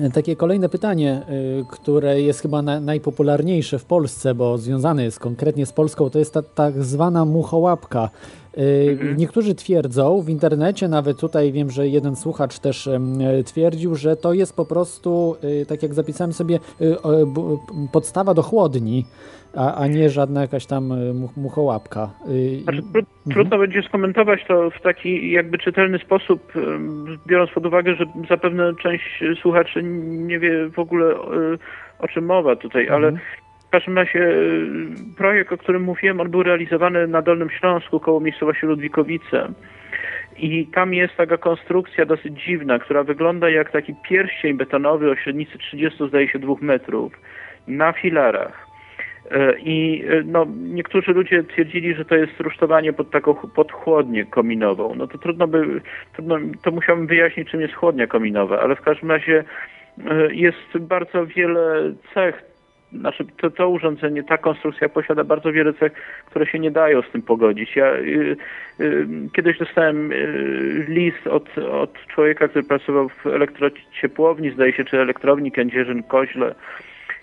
[0.00, 1.22] Y, takie kolejne pytanie,
[1.60, 6.18] y, które jest chyba na, najpopularniejsze w Polsce, bo związane jest konkretnie z Polską, to
[6.18, 8.10] jest ta tak zwana muchołapka.
[8.56, 9.16] Mhm.
[9.16, 12.88] Niektórzy twierdzą w internecie, nawet tutaj wiem, że jeden słuchacz też
[13.44, 15.36] twierdził, że to jest po prostu,
[15.68, 16.58] tak jak zapisałem sobie,
[17.92, 19.06] podstawa do chłodni
[19.56, 22.10] a, a nie żadna jakaś tam y, muchołapka.
[22.28, 22.82] Y, znaczy,
[23.24, 23.60] trudno mhm.
[23.60, 26.52] będzie skomentować to w taki jakby czytelny sposób,
[27.26, 31.58] biorąc pod uwagę, że zapewne część słuchaczy nie wie w ogóle y,
[31.98, 33.26] o czym mowa tutaj, ale mhm.
[33.68, 34.34] w każdym razie
[35.16, 39.48] projekt, o którym mówiłem, on był realizowany na Dolnym Śląsku koło miejscowości Ludwikowice.
[40.36, 45.58] I tam jest taka konstrukcja dosyć dziwna, która wygląda jak taki pierścień betonowy o średnicy
[45.58, 47.12] 30, zdaje się, 2 metrów
[47.68, 48.69] na filarach.
[49.30, 54.24] E, I e, no, niektórzy ludzie twierdzili, że to jest rusztowanie pod taką pod chłodnię
[54.24, 54.94] kominową.
[54.94, 55.80] No to trudno by,
[56.12, 59.44] trudno, to musiałbym wyjaśnić, czym jest chłodnia kominowa, ale w każdym razie
[60.10, 62.42] e, jest bardzo wiele cech,
[62.92, 65.92] znaczy to, to urządzenie, ta konstrukcja posiada bardzo wiele cech,
[66.26, 67.76] które się nie dają z tym pogodzić.
[67.76, 68.36] Ja y,
[68.80, 75.00] y, kiedyś dostałem y, list od, od człowieka, który pracował w elektrociepłowni, zdaje się, czy
[75.00, 76.54] elektrowni Kędzierzyn-Koźle,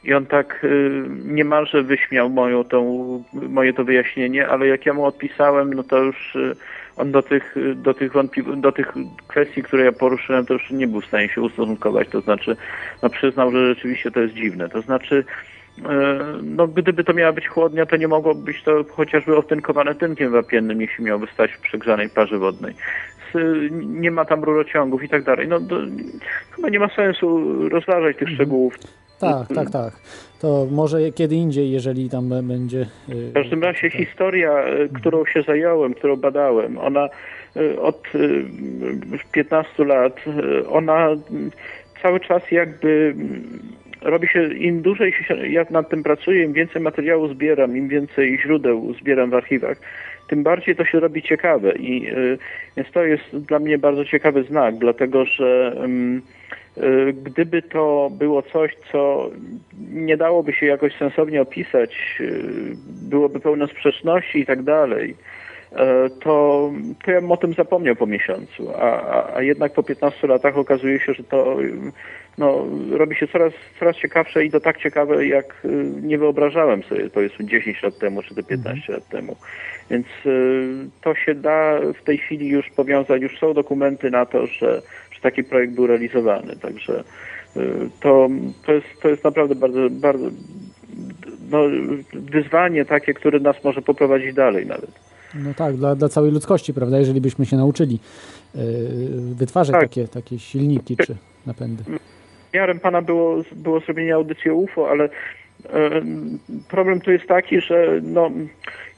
[0.03, 5.05] i on tak y, niemalże wyśmiał moją tą, moje to wyjaśnienie, ale jak ja mu
[5.05, 6.55] odpisałem, no to już y,
[6.95, 8.11] on do tych, y, do tych,
[8.57, 8.93] do tych
[9.27, 12.09] kwestii, które ja poruszyłem, to już nie był w stanie się ustosunkować.
[12.09, 12.57] To znaczy,
[13.03, 14.69] no przyznał, że rzeczywiście to jest dziwne.
[14.69, 15.23] To znaczy,
[16.43, 20.81] no gdyby to miała być chłodnia, to nie mogło być to chociażby otynkowane tynkiem wapiennym,
[20.81, 22.73] jeśli miałoby stać w przegrzanej parze wodnej.
[23.73, 25.47] Nie ma tam rurociągów i tak dalej.
[25.47, 25.75] No, to,
[26.51, 28.35] chyba nie ma sensu rozważać tych mhm.
[28.35, 28.73] szczegółów.
[29.19, 29.93] Tak, tak, tak.
[30.41, 32.81] To może kiedy indziej, jeżeli tam będzie.
[33.09, 37.09] Y, w każdym razie historia, y, którą się zająłem, którą badałem, ona
[37.57, 38.03] y, od
[39.31, 40.15] 15 lat,
[40.69, 41.09] ona
[42.01, 43.59] cały czas jakby mm,
[44.01, 48.39] robi się, im dłużej się, ja nad tym pracuję, im więcej materiału zbieram, im więcej
[48.39, 49.77] źródeł zbieram w archiwach,
[50.27, 51.73] tym bardziej to się robi ciekawe.
[51.75, 52.11] I
[52.77, 55.75] więc to jest dla mnie bardzo ciekawy znak, dlatego że.
[56.83, 59.29] Y, gdyby to było coś, co
[59.89, 62.43] nie dałoby się jakoś sensownie opisać, y,
[62.87, 65.15] byłoby pełne sprzeczności i tak dalej,
[65.71, 65.75] y,
[66.19, 66.71] to,
[67.05, 68.69] to ja bym o tym zapomniał po miesiącu.
[68.75, 71.57] A, a, a, jednak po 15 latach okazuje się, że to
[72.37, 75.67] no, robi się coraz, coraz ciekawsze i to tak ciekawe, jak
[76.01, 78.99] nie wyobrażałem sobie, to jest 10 lat temu, czy to 15 mhm.
[78.99, 79.35] lat temu.
[79.89, 80.07] Więc
[81.01, 84.81] to się da w tej chwili już powiązać, już są dokumenty na to, że
[85.17, 86.55] że taki projekt był realizowany.
[86.55, 87.03] Także
[87.57, 88.29] y, to,
[88.65, 90.29] to, jest, to jest naprawdę bardzo, bardzo
[91.51, 91.59] no,
[92.13, 94.91] wyzwanie takie, które nas może poprowadzić dalej nawet.
[95.35, 96.99] No tak, dla, dla całej ludzkości, prawda?
[96.99, 97.99] Jeżeli byśmy się nauczyli
[98.55, 98.61] yy,
[99.35, 99.81] wytwarzać Tak.
[99.81, 101.83] takie, takie silniki czy napędy.
[102.53, 105.09] Miarem pana było, było zrobienie audycji o UFO, ale
[106.67, 108.31] problem tu jest taki, że no,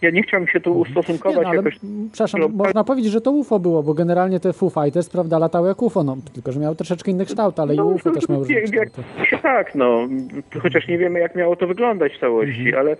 [0.02, 1.76] ja nie chciałbym się tu Nie, ustosunkować no, ale, jakoś
[2.12, 5.68] przepraszam, global- można powiedzieć, że to UFO było, bo generalnie te Foo Fighters, prawda, latały
[5.68, 8.62] jak UFO, no, tylko że miały troszeczkę inny kształt, ale i UFO też miały różne
[8.62, 9.02] kształty.
[9.42, 10.08] tak, no,
[10.62, 12.98] chociaż nie wiemy, jak miało to wyglądać w całości, ale y,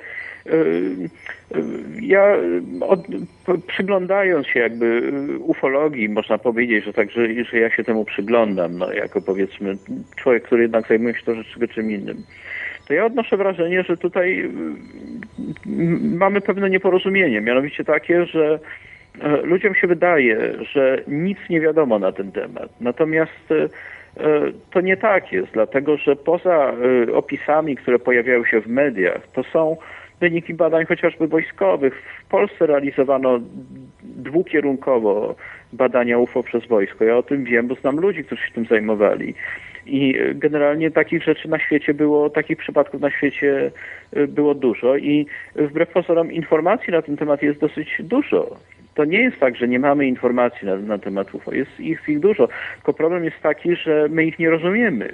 [0.52, 1.62] y,
[2.02, 2.36] ja
[2.82, 3.00] od,
[3.68, 9.22] przyglądając się jakby ufologii, można powiedzieć, że także, że ja się temu przyglądam, no, jako
[9.22, 9.78] powiedzmy
[10.16, 12.24] człowiek, który jednak zajmuje się troszeczkę czym innym,
[12.90, 14.50] to ja odnoszę wrażenie, że tutaj y,
[16.18, 18.60] mamy pewne nieporozumienie, mianowicie takie, że
[19.22, 22.70] e, ludziom się wydaje, że nic nie wiadomo na ten temat.
[22.82, 23.68] Natomiast e,
[24.72, 26.74] to nie tak jest, dlatego że poza
[27.10, 29.78] e, opisami, które pojawiają się w mediach, to są
[30.20, 32.04] wyniki badań chociażby wojskowych.
[32.26, 33.40] W Polsce realizowano
[34.04, 35.36] dwukierunkowo
[35.74, 37.04] badania UFO przez wojsko.
[37.04, 39.34] Ja o tym wiem, bo znam ludzi, którzy się tym zajmowali.
[39.90, 43.72] I generalnie takich rzeczy na świecie było, takich przypadków na świecie
[44.14, 45.26] e, było dużo i
[45.56, 48.58] wbrew pozorom informacji na ten temat jest dosyć dużo.
[48.96, 51.54] To nie jest tak, że nie mamy informacji na, na temat UFO.
[51.54, 52.48] Jest ich, ich dużo.
[52.76, 55.10] Tylko problem jest taki, że my ich nie rozumiemy.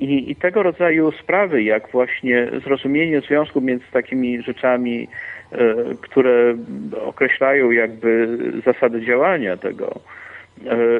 [0.00, 5.08] I, I tego rodzaju sprawy, jak właśnie zrozumienie związku między takimi rzeczami,
[5.52, 6.54] e, które
[7.04, 10.00] określają jakby zasady działania tego,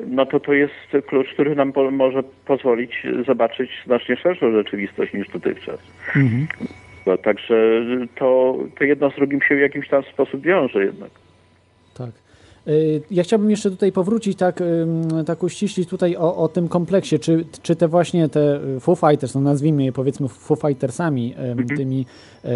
[0.06, 5.28] no to to jest klucz, który nam po, może pozwolić zobaczyć znacznie szerszą rzeczywistość niż
[5.28, 5.80] dotychczas.
[6.16, 6.46] Mhm.
[7.06, 11.10] No, także to, to jedno z drugim się w jakimś tam sposób wiąże jednak.
[12.68, 14.62] Y, Ja chciałbym jeszcze tutaj powrócić tak,
[15.26, 19.34] tak uściślić tutaj o, o tym kompleksie, czy, czy te właśnie te y, Foo Fighters,
[19.34, 22.06] no nazwijmy je powiedzmy Foo Fightersami, ym, tymi,
[22.44, 22.50] ym,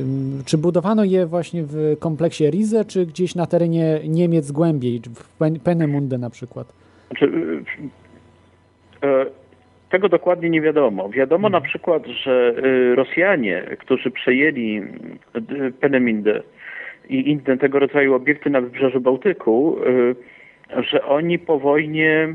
[0.00, 5.38] ym, czy budowano je właśnie w kompleksie Rize, czy gdzieś na terenie Niemiec głębiej, w
[5.38, 6.72] Pen- Peenemunde na przykład?
[7.10, 9.26] Znaczy, y, y,
[9.90, 11.08] tego dokładnie nie wiadomo.
[11.08, 14.82] Wiadomo na przykład, że y, Rosjanie, którzy przejęli
[15.36, 16.42] y, Penemindę
[17.08, 20.14] i inne tego rodzaju obiekty na wybrzeżu Bałtyku, y,
[20.82, 22.34] że oni po wojnie,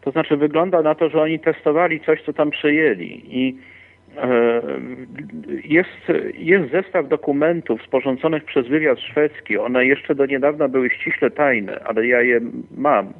[0.00, 3.58] to znaczy wygląda na to, że oni testowali coś, co tam przejęli i
[4.16, 4.62] e,
[5.64, 9.58] jest, jest zestaw dokumentów sporządzonych przez wywiad szwedzki.
[9.58, 12.40] One jeszcze do niedawna były ściśle tajne, ale ja je
[12.76, 13.12] mam.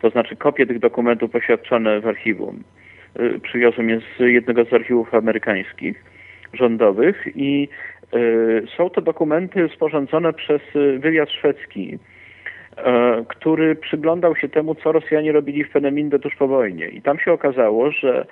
[0.00, 2.62] To znaczy kopie tych dokumentów poświadczone w archiwum.
[3.20, 6.04] Y, Przywiozłem je z jednego z archiwów amerykańskich,
[6.52, 7.95] rządowych i y,
[8.76, 11.98] są to dokumenty sporządzone przez y, wywiad szwedzki,
[12.76, 16.88] e, który przyglądał się temu, co Rosjanie robili w Peneminde tuż po wojnie.
[16.88, 18.26] I tam się okazało, że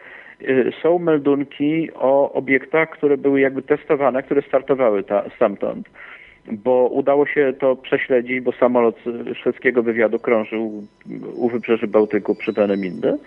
[0.82, 5.88] są meldunki o obiektach, które były jakby testowane, które startowały ta, stamtąd
[6.52, 8.96] bo udało się to prześledzić, bo samolot
[9.35, 10.83] szwedzkiego wywiadu krążył
[11.37, 13.18] u wybrzeży Bałtyku przy Peneminde.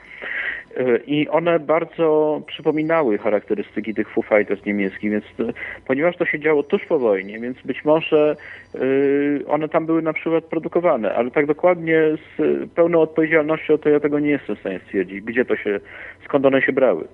[0.80, 5.54] Y, I one bardzo przypominały charakterystyki tych Foo Fighters niemieckich, więc y,
[5.88, 8.36] ponieważ to się działo tuż po wojnie, więc być może
[8.76, 12.02] y, one tam były na przykład produkowane, ale tak dokładnie
[12.38, 15.80] z pełną odpowiedzialnością to ja tego nie jestem w stanie stwierdzić, gdzie to się,
[16.26, 17.08] skąd one się brały.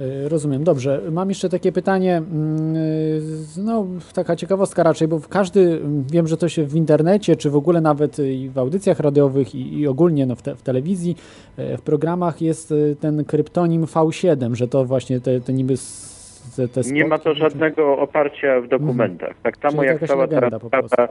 [0.00, 1.00] Y, Rozumiem, dobrze.
[1.10, 3.20] Mam jeszcze takie pytanie, mm, y,
[3.56, 7.56] no taka ciekawostka raczej, bo każdy, mm, wiem, że to się w internecie, czy w
[7.56, 11.16] ogóle nawet i w audycjach radiowych i, i ogólnie no, w, te, w telewizji,
[11.58, 15.74] y, w programach jest ten kryptonim V7, że to właśnie te, te niby
[16.56, 19.34] te, te Nie ma to spotki, czy- żadnego oparcia w dokumentach.
[19.42, 21.08] Tak samo jak cała ta sprawa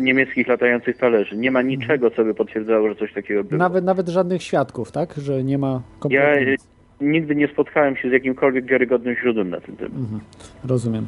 [0.00, 1.36] niemieckich latających talerzy.
[1.36, 3.58] Nie ma niczego, co by potwierdzało, że coś takiego było.
[3.58, 5.14] Nawet, nawet żadnych świadków, tak?
[5.14, 6.79] Że nie ma Ja kompletnie nic.
[7.00, 9.92] Nigdy nie spotkałem się z jakimkolwiek wiarygodnym źródłem na ten temat.
[10.64, 11.06] Rozumiem.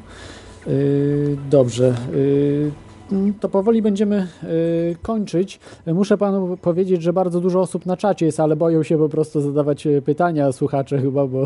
[0.66, 1.94] Yy, dobrze.
[2.12, 2.70] Yy,
[3.12, 5.60] mm, to powoli będziemy yy, kończyć.
[5.86, 9.40] Muszę panu powiedzieć, że bardzo dużo osób na czacie jest, ale boją się po prostu
[9.40, 11.42] zadawać e, pytania słuchacze chyba, bo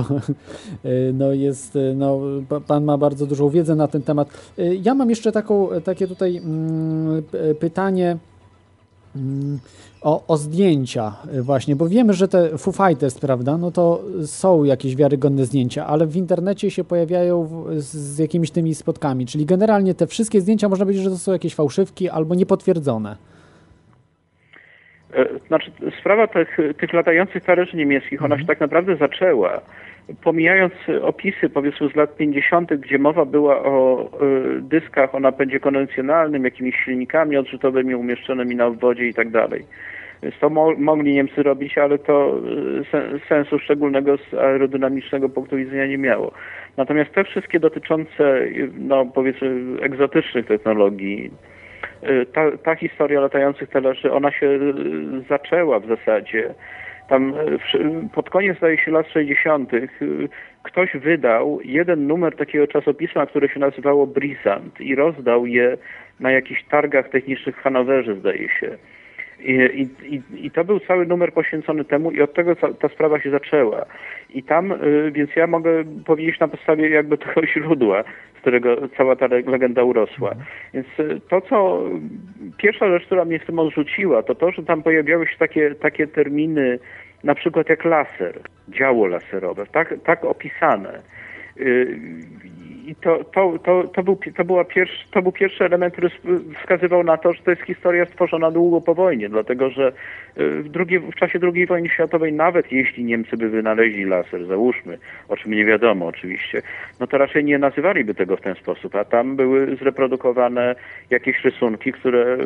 [0.84, 4.52] yy, no jest, no, pa- pan ma bardzo dużą wiedzę na ten temat.
[4.82, 7.22] Ja mam jeszcze taką, takie tutaj mm,
[7.60, 8.16] pytanie.
[10.06, 14.64] O, o zdjęcia y, właśnie, bo wiemy, że te Foo Fighters, prawda, no to są
[14.64, 19.94] jakieś wiarygodne zdjęcia, ale w internecie się pojawiają z, z jakimiś tymi spotkami, czyli generalnie
[19.94, 23.16] te wszystkie zdjęcia można powiedzieć, że to są jakieś fałszywki albo niepotwierdzone.
[25.14, 29.60] E, Znaczy, sprawa tych, tych latających talerzy niemieckich, ona się tak naprawdę zaczęła.
[30.24, 36.44] Pomijając opisy, powiedzmy, z lat 50., gdzie mowa była o e, dyskach o napędzie konwencjonalnym,
[36.44, 39.64] jakimiś silnikami odrzutowymi umieszczonymi na obwodzie i tak dalej.
[40.22, 42.38] Więc to mo mogli Niemcy robić, ale to
[42.80, 46.32] y, sen sensu szczególnego z aerodynamicznego punktu widzenia nie miało.
[46.76, 51.30] Natomiast te wszystkie dotyczące, y, no powiedzmy, egzotycznych technologii,
[52.04, 54.58] y, ta, ta historia latających teleszy, ona się
[55.28, 56.54] zaczęła w zasadzie
[57.08, 57.34] tam
[58.14, 59.70] pod koniec, zdaje się, lat 60.
[60.62, 65.76] ktoś wydał jeden numer takiego czasopisma, które się nazywało Brisant i rozdał je
[66.20, 68.78] na jakichś targach technicznych w Hanowerze, zdaje się.
[69.40, 73.20] I, i, I to był cały numer poświęcony temu i od tego ta, ta sprawa
[73.20, 73.86] się zaczęła.
[74.34, 78.04] I tam, y, więc ja mogę powiedzieć na podstawie jakby tego źródła,
[78.38, 80.34] z którego cała ta legenda urosła.
[80.74, 81.82] Więc y, to, co
[82.56, 86.06] pierwsza rzecz, która mnie w tym odrzuciła, to to, że tam pojawiały się takie, takie
[86.06, 86.78] terminy,
[87.24, 91.02] na przykład jak laser, działo laserowe, tak, tak opisane.
[92.86, 96.10] I to, to, to, to, był, to, była pierwszy, to był pierwszy element, który
[96.60, 99.92] wskazywał na to, że to jest historia stworzona długo po wojnie, dlatego że
[100.38, 104.98] y, w, drugiej, w czasie II wojny światowej, nawet jeśli Niemcy by wynaleźli laser, załóżmy,
[105.28, 106.62] o czym nie wiadomo oczywiście,
[107.00, 110.74] no to raczej nie nazywaliby tego w ten sposób, a tam były zreprodukowane
[111.10, 112.36] jakieś rysunki, które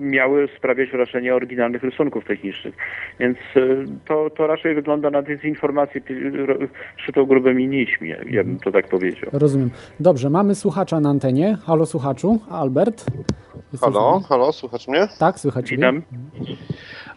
[0.00, 2.74] miały sprawiać wrażenie oryginalnych rysunków technicznych.
[3.20, 6.00] Więc y, to, to raczej wygląda na dezinformację
[6.96, 9.30] szytą grubymi nićmi, ja bym to tak powiedział.
[9.32, 9.67] Rozumiem.
[10.00, 11.58] Dobrze, mamy słuchacza na antenie.
[11.66, 13.04] Halo słuchaczu, Albert.
[13.80, 15.08] Halo, halo, słuchacz mnie?
[15.18, 16.02] Tak, słychać Witam.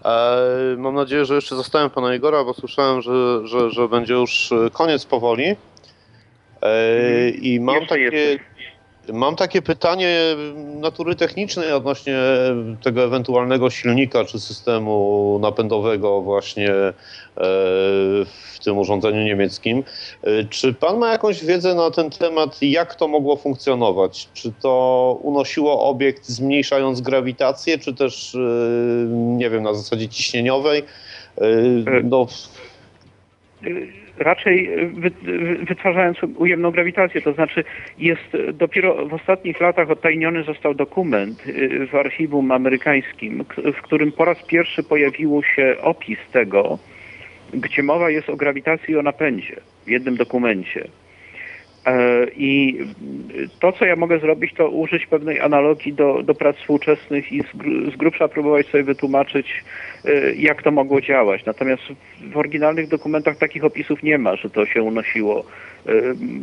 [0.06, 4.54] E, mam nadzieję, że jeszcze zostałem pana Igora, bo słyszałem, że, że, że będzie już
[4.74, 5.46] koniec powoli.
[5.46, 5.56] E,
[6.62, 7.44] mhm.
[7.44, 8.04] I mam jeszcze takie...
[8.04, 8.51] Jesteś.
[9.10, 10.18] Mam takie pytanie
[10.56, 12.18] natury technicznej odnośnie
[12.84, 16.94] tego ewentualnego silnika czy systemu napędowego właśnie e,
[17.36, 19.84] w tym urządzeniu niemieckim.
[20.24, 24.30] E, czy pan ma jakąś wiedzę na ten temat, jak to mogło funkcjonować?
[24.34, 28.40] Czy to unosiło obiekt zmniejszając grawitację, czy też, e,
[29.12, 30.84] nie wiem, na zasadzie ciśnieniowej?
[32.04, 32.28] No,
[34.24, 34.70] raczej
[35.68, 37.22] wytwarzając ujemną grawitację.
[37.22, 37.64] To znaczy
[38.00, 43.46] jest dopiero w ostatnich latach odtajniony został dokument y, w archiwum amerykańskim,
[43.78, 46.80] w którym po raz pierwszy pojawiło się opis tego,
[47.54, 49.56] gdzie mowa jest o grawitacji i o napędzie
[49.86, 50.88] w jednym dokumencie.
[51.86, 52.80] E, I
[53.60, 57.42] to, co ja mogę zrobić, to użyć pewnej analogii do, do prac współczesnych i
[57.94, 59.64] z, grubsza próbować sobie wytłumaczyć,
[60.06, 61.46] e, jak to mogło działać.
[61.46, 61.84] Natomiast
[62.32, 65.46] w oryginalnych dokumentach takich opisów nie ma, że to się unosiło.
[65.88, 65.92] E,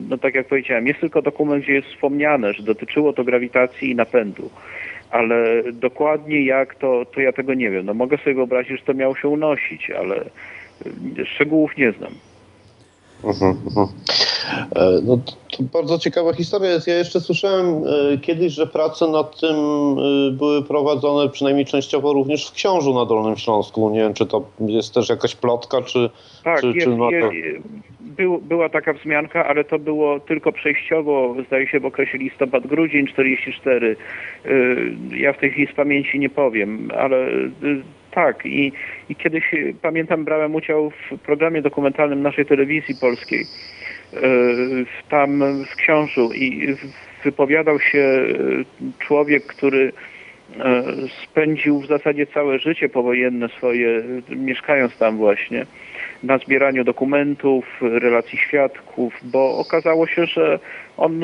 [0.09, 3.94] no tak jak powiedziałem, jest tylko dokument, gdzie jest wspomniane, że dotyczyło to grawitacji i
[3.94, 4.51] napędu.
[5.11, 7.87] Ale dokładnie jak, to, to ja tego nie wiem.
[7.87, 10.24] No mogę sobie wyobrazić, że to miało się unosić, ale
[11.24, 12.12] szczegółów nie znam.
[13.22, 13.88] Uh-huh, uh-huh.
[15.04, 15.18] No
[15.57, 16.87] to bardzo ciekawa historia jest.
[16.87, 22.48] Ja jeszcze słyszałem e, kiedyś, że prace nad tym e, były prowadzone przynajmniej częściowo również
[22.48, 23.90] w Książu na Dolnym Śląsku.
[23.90, 26.11] Nie wiem, czy to jest też jakaś plotka, czy...
[26.44, 27.59] Tak, czy, jest, czy jest,
[28.00, 33.96] był, była taka wzmianka, ale to było tylko przejściowo, zdaje się w okresie listopad-grudzień 44.
[35.16, 37.26] Ja w tej chwili z pamięci nie powiem, ale
[38.18, 38.72] tak, i,
[39.09, 44.16] i kiedyś y, pamiętam, brałem udział w programie dokumentalnym naszej telewizji polskiej, y,
[45.09, 46.76] tam w Książu i
[47.24, 48.64] wypowiadał się y,
[48.98, 49.92] człowiek, który
[51.22, 55.66] spędził w zasadzie całe życie powojenne swoje, mieszkając tam właśnie,
[56.22, 60.59] na zbieraniu dokumentów, relacji świadków, bo okazało się, że
[60.96, 61.20] on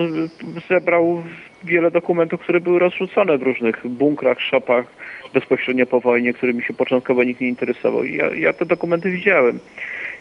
[0.69, 1.23] zebrał
[1.65, 4.87] wiele dokumentów, które były rozrzucone w różnych bunkrach, szopach,
[5.35, 8.05] bezpośrednio po wojnie, którymi się początkowo nikt nie interesował.
[8.05, 9.59] Ja, ja te dokumenty widziałem.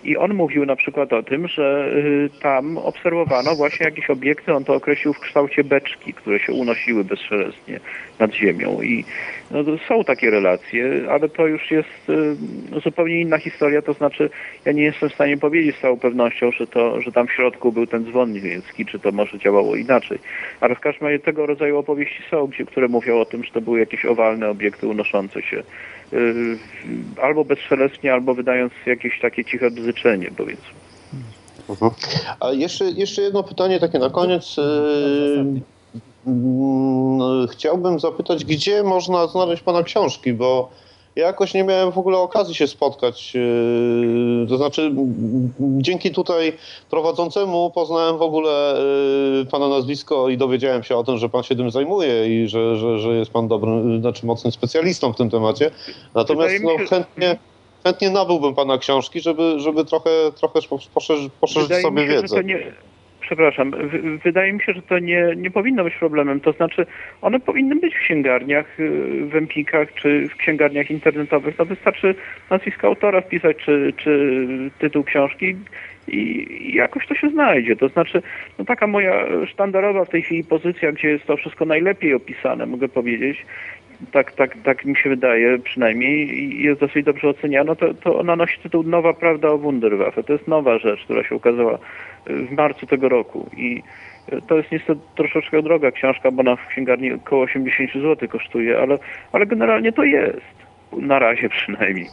[0.04, 4.63] I on mówił na przykład o tym, że y, tam obserwowano właśnie jakieś obiekty, on
[4.63, 7.80] to określił w kształcie beczki, które się unosiły bezszelestnie
[8.20, 8.82] nad ziemią.
[8.82, 9.06] I
[9.52, 14.30] no, są takie relacje, ale to już jest y, zupełnie inna historia, to znaczy
[14.66, 17.72] ja nie jestem w stanie powiedzieć z całą pewnością, że, to, że tam w środku
[17.72, 20.20] był ten dzwon niemiecki, czy to może działało inaczej.
[20.62, 23.62] Ale w każdym razie tego rodzaju opowieści są, gdzie, które mówią o tym, że to
[23.62, 25.63] były jakieś owalne obiekty unoszące się
[27.21, 30.73] albo bezszelestnie, albo wydając jakieś takie ciche bzyczenie, powiedzmy.
[31.69, 31.91] Mhm.
[32.39, 34.56] A jeszcze, jeszcze jedno pytanie takie na koniec.
[36.28, 40.69] Mm, chciałbym zapytać, gdzie można znaleźć Pana książki, bo
[41.15, 43.34] ja jakoś nie miałem w ogóle okazji się spotkać.
[43.34, 44.91] Yy, to znaczy,
[45.60, 46.54] dzięki tutaj
[46.89, 48.76] prowadzącemu poznałem w ogóle
[49.38, 52.78] yy, Pana nazwisko i dowiedziałem się o tym, że Pan się tym zajmuje i że,
[52.78, 55.71] że, że jest Pan dobrym, znaczy mocnym specjalistą w tym temacie.
[56.15, 57.38] Natomiast no, chętnie,
[57.84, 60.60] chętnie nabyłbym Pana książki, żeby, żeby trochę, trochę
[60.93, 62.43] poszerzyć, poszerzyć sobie wiedzę.
[63.23, 66.39] Przepraszam, w, wydaje mi się, że to nie, nie powinno być problemem.
[66.39, 66.86] To znaczy,
[67.21, 71.59] one powinny być w księgarniach, y, w Empikach czy w księgarniach internetowych.
[71.59, 72.15] No wystarczy
[72.49, 74.38] nazwisko autora wpisać czy, czy
[74.79, 75.55] tytuł książki
[76.07, 77.76] i jakoś to się znajdzie.
[77.76, 78.21] To znaczy,
[78.59, 82.89] no taka moja sztandarowa w tej chwili pozycja, gdzie jest to wszystko najlepiej opisane, mogę
[82.89, 83.45] powiedzieć,
[84.12, 88.36] tak, tak, tak mi się wydaje przynajmniej i jest dosyć dobrze oceniana, to, to ona
[88.36, 90.24] nosi tytuł Nowa Prawda o Wunderwaffe.
[90.24, 91.78] To jest nowa rzecz, która się ukazała
[92.28, 93.84] w marcu tego roku i
[94.47, 98.97] to jest niestety troszeczkę droga książka, bo ona w księgarni około 80 zł kosztuje, ale,
[99.32, 100.64] ale generalnie to jest.
[100.97, 102.08] Na razie przynajmniej.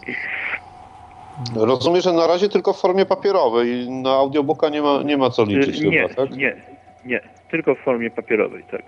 [1.56, 3.90] Rozumiem, że na razie tylko w formie papierowej.
[3.90, 6.30] Na audiobooka nie ma, nie ma co liczyć nie, chyba, tak?
[6.36, 6.56] nie,
[7.04, 7.20] nie.
[7.50, 8.82] Tylko w formie papierowej, tak.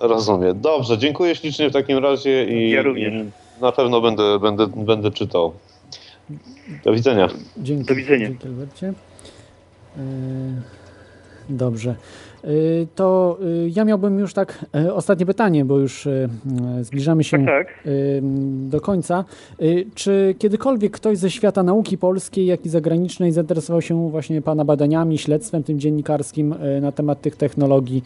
[0.00, 0.60] Rozumiem.
[0.60, 3.14] Dobrze, dziękuję ślicznie w takim razie i, Ja również.
[3.14, 5.52] i na pewno będę, będę, będę czytał.
[6.84, 7.28] Do widzenia.
[7.58, 7.84] Dzięki.
[7.84, 8.28] Do widzenia.
[8.28, 8.92] Dzięki, Albercie.
[9.96, 10.02] Yy,
[11.48, 11.96] Dobrze.
[12.44, 12.50] Yy,
[12.94, 17.46] To yy, ja miałbym już tak yy, ostatnie pytanie, bo już yy, zbliżamy się Tak,
[17.66, 17.86] tak.
[17.86, 17.92] yy,
[18.70, 19.24] do końca.
[19.94, 25.18] Czy kiedykolwiek ktoś ze świata nauki polskiej, jak i zagranicznej zainteresował się właśnie Pana badaniami,
[25.18, 28.02] śledztwem tym dziennikarskim yy, na temat tych technologii?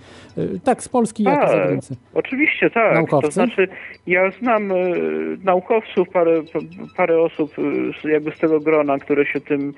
[0.65, 1.51] Tak, z Polski, jak i z Tak.
[1.61, 1.97] zagranicy.
[2.15, 2.95] Oczywiście tak.
[2.95, 3.27] Naukowcy?
[3.29, 3.69] To znaczy,
[4.07, 4.75] ja znam e,
[5.45, 6.43] naukowców, parę,
[6.97, 7.63] parę osób e,
[8.01, 9.73] z- jakby z tego grona, które się tym e,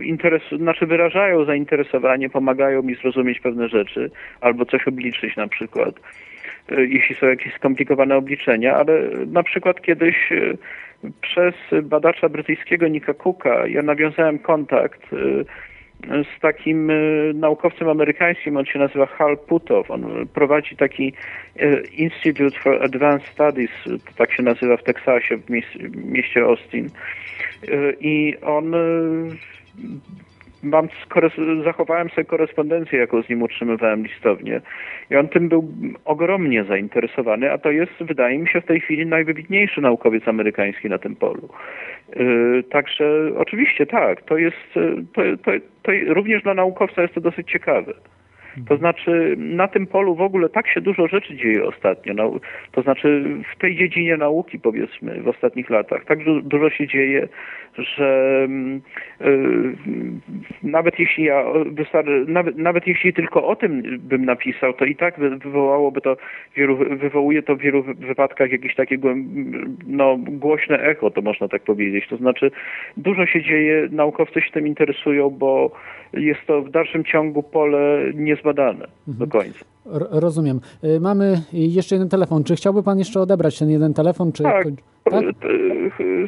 [0.00, 5.94] interes, znaczy wyrażają zainteresowanie, pomagają mi zrozumieć pewne rzeczy albo coś obliczyć na przykład,
[6.70, 10.54] e, jeśli są jakieś skomplikowane obliczenia, ale na przykład kiedyś e,
[11.20, 15.02] przez badacza brytyjskiego Nika Cooka ja nawiązałem kontakt
[16.08, 16.94] z takim e,
[17.34, 19.90] naukowcem amerykańskim, on się nazywa Hal Putow.
[19.90, 21.12] On prowadzi taki
[21.60, 23.70] e, Institute for Advanced Studies,
[24.16, 26.86] tak się nazywa w Teksasie, w mieś- mieście Austin.
[27.68, 28.74] E, I on
[30.62, 30.88] mam
[31.64, 34.60] zachowałem sobie korespondencję, jaką z nim utrzymywałem listownie.
[35.10, 35.72] I on tym był
[36.04, 40.98] ogromnie zainteresowany, a to jest, wydaje mi się, w tej chwili najwybitniejszy naukowiec amerykański na
[40.98, 41.48] tym polu.
[42.16, 45.50] Yy, Także oczywiście tak, to jest, yy, to, to,
[45.82, 47.92] to również dla naukowca jest to dosyć ciekawe.
[48.68, 52.14] To znaczy na tym polu w ogóle tak się dużo rzeczy dzieje ostatnio.
[52.14, 52.40] No,
[52.72, 53.24] to znaczy
[53.54, 57.28] w tej dziedzinie nauki powiedzmy w ostatnich latach tak du- dużo się dzieje,
[57.78, 58.48] że
[59.20, 59.76] yy,
[60.62, 65.18] nawet jeśli ja wystar- nawet, nawet jeśli tylko o tym bym napisał, to i tak
[65.18, 66.16] wy- wywołałoby to
[66.56, 68.98] wielu, wywołuje to w wielu wy- wypadkach jakieś takie
[69.86, 72.06] no, głośne echo, to można tak powiedzieć.
[72.08, 72.50] To znaczy
[72.96, 75.70] dużo się dzieje, naukowcy się tym interesują, bo
[76.12, 78.12] jest to w dalszym ciągu pole
[78.44, 79.58] niezbadane do końca.
[79.94, 80.60] R- rozumiem.
[80.82, 82.44] Yy, Mamy jeszcze jeden telefon.
[82.44, 84.32] Czy chciałby Pan jeszcze odebrać ten jeden telefon?
[84.32, 84.66] Czy Tak.
[84.66, 85.24] koń- tak?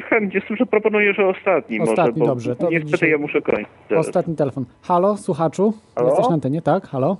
[0.09, 3.17] Chętnie, z tym, że proponuję, że ostatni, Ostatni, może, bo dobrze, to niestety dzisiaj- ja
[3.17, 3.67] muszę kończyć.
[3.89, 4.07] teraz.
[4.07, 4.65] Ostatni telefon.
[4.81, 5.73] Halo, słuchaczu?
[5.95, 6.07] Halo?
[6.09, 6.87] Jesteś na antenie, tak?
[6.87, 7.17] Halo?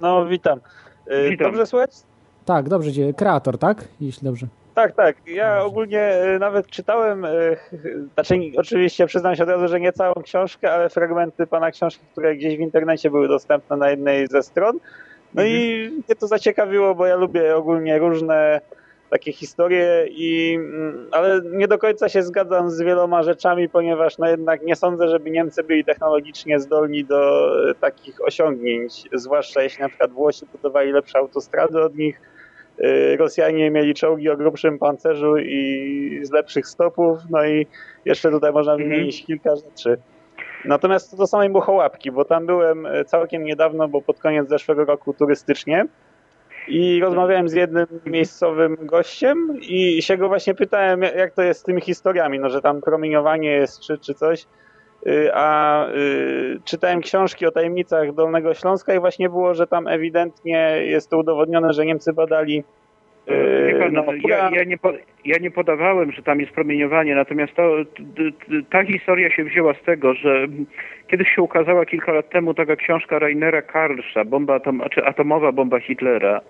[0.00, 0.58] No, witam.
[1.26, 1.46] Y, Witam.
[1.46, 1.90] Dobrze słychać?
[2.44, 2.90] Tak, dobrze.
[3.16, 3.88] Kreator, tak?
[4.00, 4.46] Jeśli dobrze.
[4.74, 5.16] Tak, tak.
[5.26, 7.74] Ja ogólnie y, nawet czytałem, ch-
[8.14, 12.36] znaczy oczywiście przyznam się od razu, że nie całą książkę, ale fragmenty pana książki, które
[12.36, 14.78] gdzieś w internecie były dostępne na jednej ze stron.
[15.34, 18.60] No i mnie to zaciekawiło, bo ja lubię ogólnie różne
[19.10, 24.28] takie historie i mm, ale nie do końca się zgadzam z wieloma rzeczami, ponieważ no
[24.28, 29.88] jednak nie sądzę, żeby Niemcy byli technologicznie zdolni do e, takich osiągnięć, zwłaszcza jeśli na
[29.88, 32.31] przykład Włosi budowali lepsze autostrady od nich, e,
[33.18, 37.66] Rosjanie mieli czołgi o grubszym pancerzu i z lepszych stopów, no i
[38.04, 38.90] jeszcze tutaj można Mhm.
[38.90, 39.96] wymienić kilka rzeczy.
[40.64, 44.84] Natomiast co do samej Muchołapki, bo tam byłem e, całkiem niedawno, bo pod koniec zeszłego
[44.84, 45.86] roku turystycznie
[46.68, 51.60] i rozmawiałem z jednym miejscowym gościem i się go właśnie pytałem, jak jak to jest
[51.60, 54.46] z tymi historiami, no że tam promieniowanie jest czy, czy coś.
[55.06, 60.76] Y, A y, czytałem książki o tajemnicach Dolnego Śląska i właśnie było, że tam ewidentnie
[60.84, 62.64] jest to udowodnione, że Niemcy badali
[63.30, 64.78] y, pan, no, ja, ja, nie
[65.24, 67.76] ja nie podawałem, że tam jest promieniowanie, natomiast to,
[68.70, 70.46] ta historia się wzięła z tego, że
[71.06, 75.80] kiedyś się ukazała kilka lat temu taka książka Rainera Karlsza, bomba atom, czy atomowa bomba
[75.80, 76.40] Hitlera.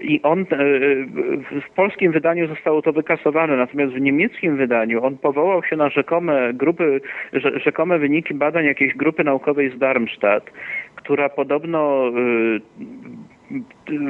[0.00, 5.18] I on e, w- w polskim wydaniu zostało to wykasowane, natomiast w niemieckim wydaniu on
[5.18, 7.00] powołał się na rzekome grupy,
[7.32, 10.50] rze- rzekome wyniki badań jakiejś grupy naukowej z Darmstadt,
[10.94, 12.12] która podobno e,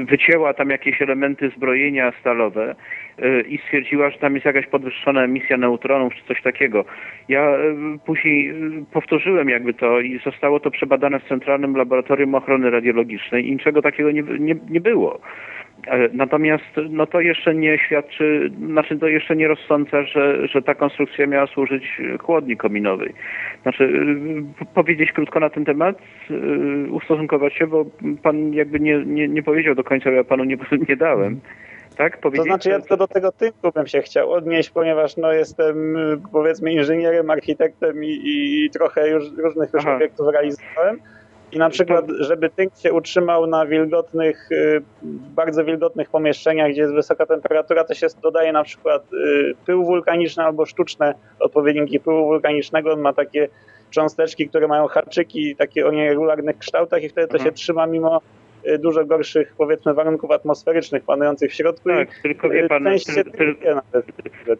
[0.05, 2.75] wycięła tam jakieś elementy zbrojenia stalowe
[3.19, 6.85] e, i stwierdziła, że tam jest jakaś podwyższona emisja neutronów czy coś takiego.
[7.29, 7.59] Ja e,
[8.07, 8.55] później e,
[8.93, 14.11] powtórzyłem jakby to i zostało to przebadane w Centralnym Laboratorium Ochrony Radiologicznej i niczego takiego
[14.11, 15.21] nie, nie, nie było.
[15.89, 20.75] E, Natomiast no to jeszcze nie świadczy, znaczy to jeszcze nie rozsądza, że, że ta
[20.75, 23.15] konstrukcja miała służyć chłodni kominowej.
[23.63, 23.85] Znaczy
[24.63, 25.99] y, powiedzieć krótko na ten temat,
[26.91, 27.85] ustosunkować się, bo
[28.23, 30.57] pan jakby nie, nie, nie powiedział do końca, ja panu nie,
[30.89, 31.41] nie dałem.
[31.97, 32.17] Tak?
[32.17, 35.97] To znaczy ja tylko do tego tynku bym się chciał odnieść, ponieważ no jestem
[36.33, 41.01] powiedzmy inżynierem, architektem i, i trochę już różnych już obiektów realizowałem.
[41.53, 44.83] I na przykład, żeby tynk się utrzymał na wilgotnych, y,
[45.35, 50.45] bardzo wilgotnych pomieszczeniach, gdzie jest wysoka temperatura, to się dodaje na przykład y, pył wulkaniczny
[50.45, 52.93] albo sztuczne odpowiedniki pyłu wulkanicznego.
[52.93, 53.49] On ma takie
[53.91, 57.51] cząsteczki, które mają haczyki takie o nieregularnych kształtach i wtedy to Mhm.
[57.51, 58.21] się trzyma mimo
[58.79, 61.89] dużo gorszych powiedzmy warunków atmosferycznych panujących w środku.
[61.89, 63.25] Tak, i tylko wie pan, rzeczy.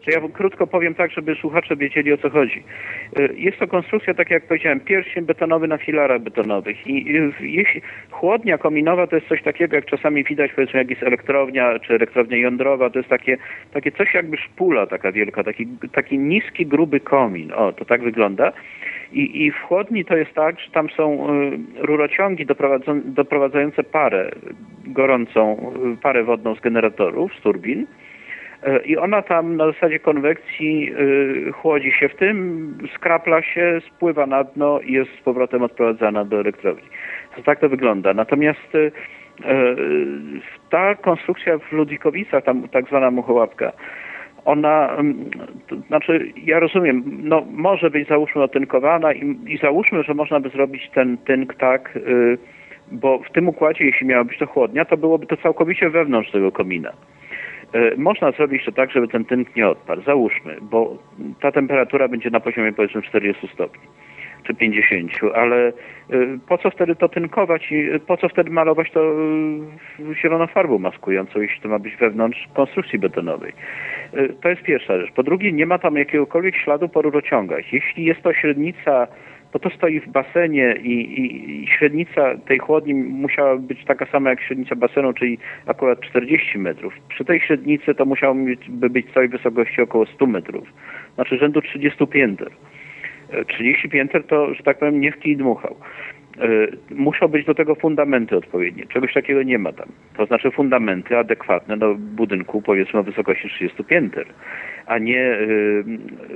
[0.05, 2.63] To ja krótko powiem tak, żeby słuchacze wiedzieli o co chodzi.
[3.19, 6.87] Y, Jest to konstrukcja, tak jak powiedziałem, pierścień betonowy na filarach betonowych.
[6.87, 7.81] I y, jeśli
[8.11, 12.37] chłodnia kominowa to jest coś takiego, jak czasami widać, powiedzmy, jak jest elektrownia, czy elektrownia
[12.37, 13.37] jądrowa, to jest takie,
[13.73, 17.51] takie coś jakby szpula taka wielka, taki, taki niski, gruby komin.
[17.53, 18.51] O, to tak wygląda.
[19.11, 22.45] I, I w chłodni to jest tak, że tam są y, rurociągi
[23.05, 24.31] doprowadzające parę
[24.85, 27.87] gorącą, y, parę wodną z generatorów, z turbin.
[28.63, 34.25] E, I ona tam na zasadzie konwekcji y, chłodzi się w tym, skrapla się, spływa
[34.25, 36.89] na dno i jest z powrotem odprowadzana do elektrowni.
[37.35, 38.13] To tak to wygląda.
[38.13, 38.91] Natomiast y,
[40.69, 43.71] ta konstrukcja w Ludwikowicach, tam tak zwana muchołapka,
[44.45, 45.29] ona, mm,
[45.67, 50.49] to znaczy ja rozumiem, no może być załóżmy otynkowana i, i załóżmy, że można by
[50.49, 52.37] zrobić ten tynk tak, y,
[52.91, 56.51] bo w tym układzie, jeśli miała być to chłodnia, to byłoby to całkowicie wewnątrz tego
[56.51, 56.93] komina.
[57.73, 60.01] E, Można zrobić to tak, żeby ten tynk nie odparł.
[60.01, 60.97] Załóżmy, bo
[61.41, 63.81] ta temperatura będzie na poziomie powiedzmy 40 stopni
[64.53, 65.71] 50, ale e,
[66.47, 70.79] po co wtedy to tynkować i e, po co wtedy malować to e, zieloną farbą
[70.79, 73.53] maskującą, jeśli to ma być wewnątrz konstrukcji betonowej.
[74.41, 75.11] To jest pierwsza rzecz.
[75.11, 77.73] Po drugie, nie ma tam jakiegokolwiek śladu po.
[77.73, 79.07] Jeśli jest to średnica
[79.53, 84.29] bo to stoi w basenie i, i, i średnica tej chłodni musiała być taka sama
[84.29, 86.93] jak średnica basenu, czyli akurat 40 metrów.
[87.09, 90.73] Przy tej średnicy to musiało być, by być całej wysokości około 100 metrów,
[91.15, 92.49] znaczy rzędu 30 pięter.
[93.31, 95.75] E, 30 pięter to, że tak powiem, nie w kij dmuchał.
[96.37, 96.47] E,
[96.95, 98.85] Muszą być do tego fundamenty odpowiednie.
[98.85, 99.87] Czegoś takiego nie ma tam.
[100.17, 104.25] To znaczy fundamenty adekwatne do budynku powiedzmy o wysokości 30 pięter,
[104.85, 105.83] a nie y,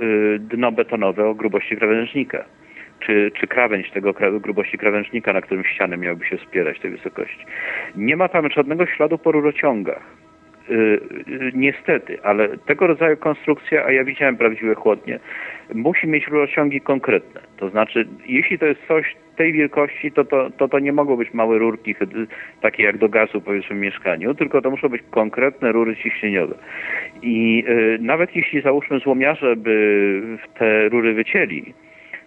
[0.02, 2.44] y, dno betonowe o grubości krawężnika
[3.00, 7.46] czy, czy krawędź tego grubości krawężnika, na którym ściany miałyby się wspierać tej wysokości.
[7.96, 10.02] Nie ma tam żadnego śladu po rurociągach.
[11.54, 15.20] Niestety, ale tego rodzaju konstrukcja, a ja widziałem prawdziwe chłodnie,
[15.74, 17.40] musi mieć rurociągi konkretne.
[17.56, 21.34] To znaczy, jeśli to jest coś tej wielkości, to to, to, to nie mogą być
[21.34, 22.26] małe rurki, chy-
[22.60, 26.54] takie jak do gazu powiedzmy w mieszkaniu, tylko to muszą być konkretne rury ciśnieniowe.
[27.22, 31.74] I y, nawet jeśli załóżmy złomiarze by te rury wycięli,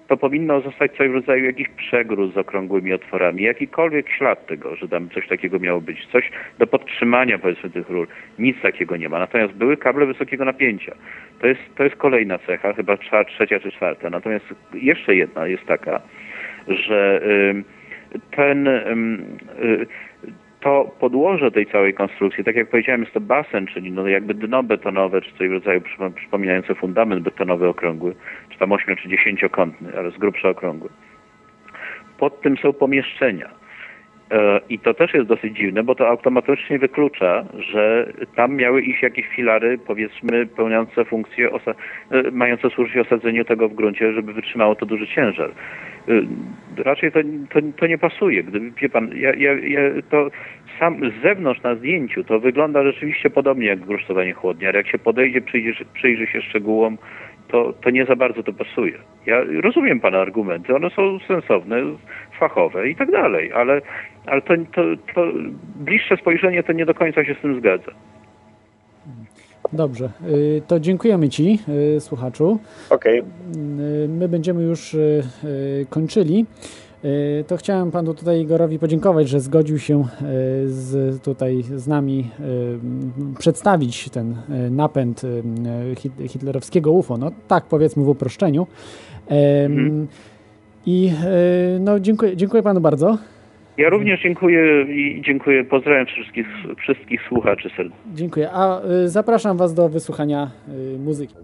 [0.08, 4.88] to powinno zostać coś w rodzaju jakiś przegród z okrągłymi otworami, jakikolwiek ślad tego, że
[4.88, 8.08] tam coś takiego miało być, coś do podtrzymania powiedzmy tych rur.
[8.39, 9.20] Nic takiego nie ma.
[9.20, 10.95] Natomiast były kable wysokiego napięcia.
[11.39, 12.97] To jest, to jest kolejna cecha, chyba
[13.28, 14.10] trzecia czy czwarta.
[14.10, 16.01] Natomiast jeszcze jedna jest taka,
[16.68, 17.22] że
[18.32, 19.88] ten y,
[20.68, 24.63] to podłoże tej całej konstrukcji, tak jak powiedziałem, jest to basen, czyli no jakby dno
[24.63, 28.15] betonowe, czy coś w rodzaju przypo- przypominające fundament betonowy okrągły,
[28.49, 30.89] czy tam ośmiu czy dziesięciokątny, ale z grubsza okrągły.
[32.18, 33.49] Pod tym są pomieszczenia.
[34.32, 39.03] E, I to też jest dosyć dziwne, bo to automatycznie wyklucza, że tam miały iść
[39.03, 44.86] jakieś filary, powiedzmy, pełniące funkcję, e, mające służyć osadzeniu tego w gruncie, żeby wytrzymało to
[44.86, 45.49] duży ciężar.
[46.09, 46.13] E,
[46.84, 48.43] Raczej to, to, to nie pasuje.
[48.43, 50.30] Gdyby, wie pan, ja, ja, ja, to
[50.80, 54.98] sam z zewnątrz na zdjęciu to wygląda rzeczywiście podobnie jak grusztowanie chłodni, ale jak się
[54.98, 56.98] podejdzie, przyjrzy, przyjrzy się szczegółom,
[57.48, 58.98] to, to nie za bardzo to pasuje.
[59.26, 61.78] Ja rozumiem pana argumenty, one są sensowne,
[62.40, 63.82] fachowe i tak dalej, ale,
[64.26, 64.82] ale to, to,
[65.16, 65.28] to
[65.76, 67.92] bliższe spojrzenie to nie do końca się z tym zgadza.
[69.74, 71.60] Dobrze, y, to dziękujemy Ci,
[71.98, 72.60] y, słuchaczu.
[72.90, 75.24] Okej, Y, My będziemy już y,
[75.90, 76.46] kończyli.
[77.06, 80.06] Y, To chciałem panu tutaj Igorowi podziękować, że zgodził się y,
[80.72, 84.36] z, tutaj z nami m, przedstawić ten
[84.72, 85.22] napęd
[85.95, 87.18] hit- hitlerowskiego UFO.
[87.18, 88.68] No tak powiedzmy w uproszczeniu.
[89.28, 90.08] Em,
[90.86, 91.12] I
[91.80, 93.18] no, dziękuję, dziękuję panu bardzo.
[93.78, 95.64] Ja również dziękuję i dziękuję.
[95.64, 96.48] Pozdrawiam wszystkich,
[96.78, 98.00] wszystkich słuchaczy serdecznie.
[98.14, 98.50] Dziękuję.
[98.54, 100.52] A y, zapraszam Was do wysłuchania
[100.96, 101.36] y, muzyki.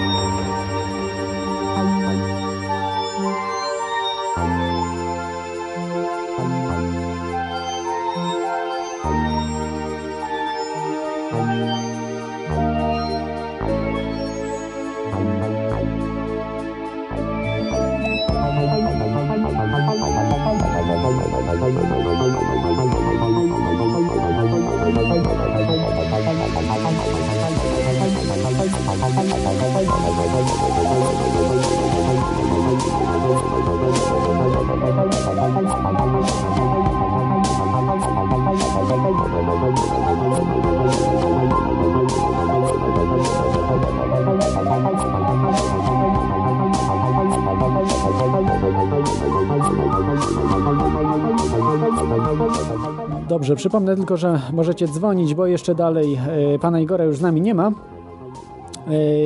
[53.51, 56.19] Dobrze, przypomnę tylko, że możecie dzwonić, bo jeszcze dalej
[56.55, 57.67] e, pana Igora już z nami nie ma.
[57.67, 57.71] E,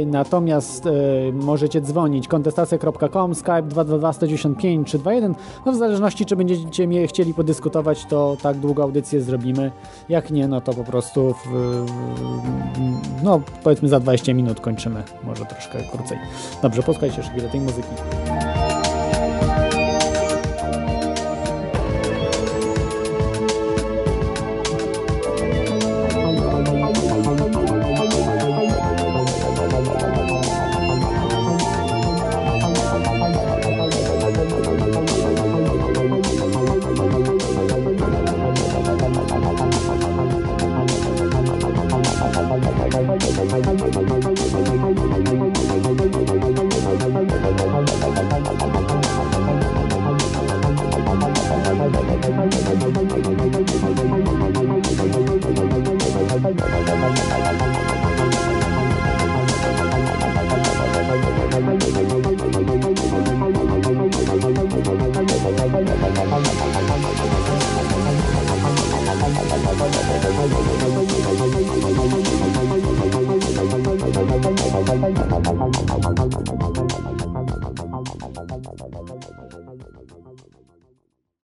[0.05, 0.91] Natomiast e,
[1.33, 5.35] możecie dzwonić kontestacja.com, skype 222 195 321.
[5.65, 9.71] No w zależności czy będziecie mnie chcieli podyskutować, to tak długo audycję zrobimy.
[10.09, 15.45] Jak nie, no to po prostu w, w, no powiedzmy za 20 minut kończymy, może
[15.45, 16.17] troszkę krócej.
[16.61, 17.89] Dobrze, posłuchajcie jeszcze chwilę tej muzyki.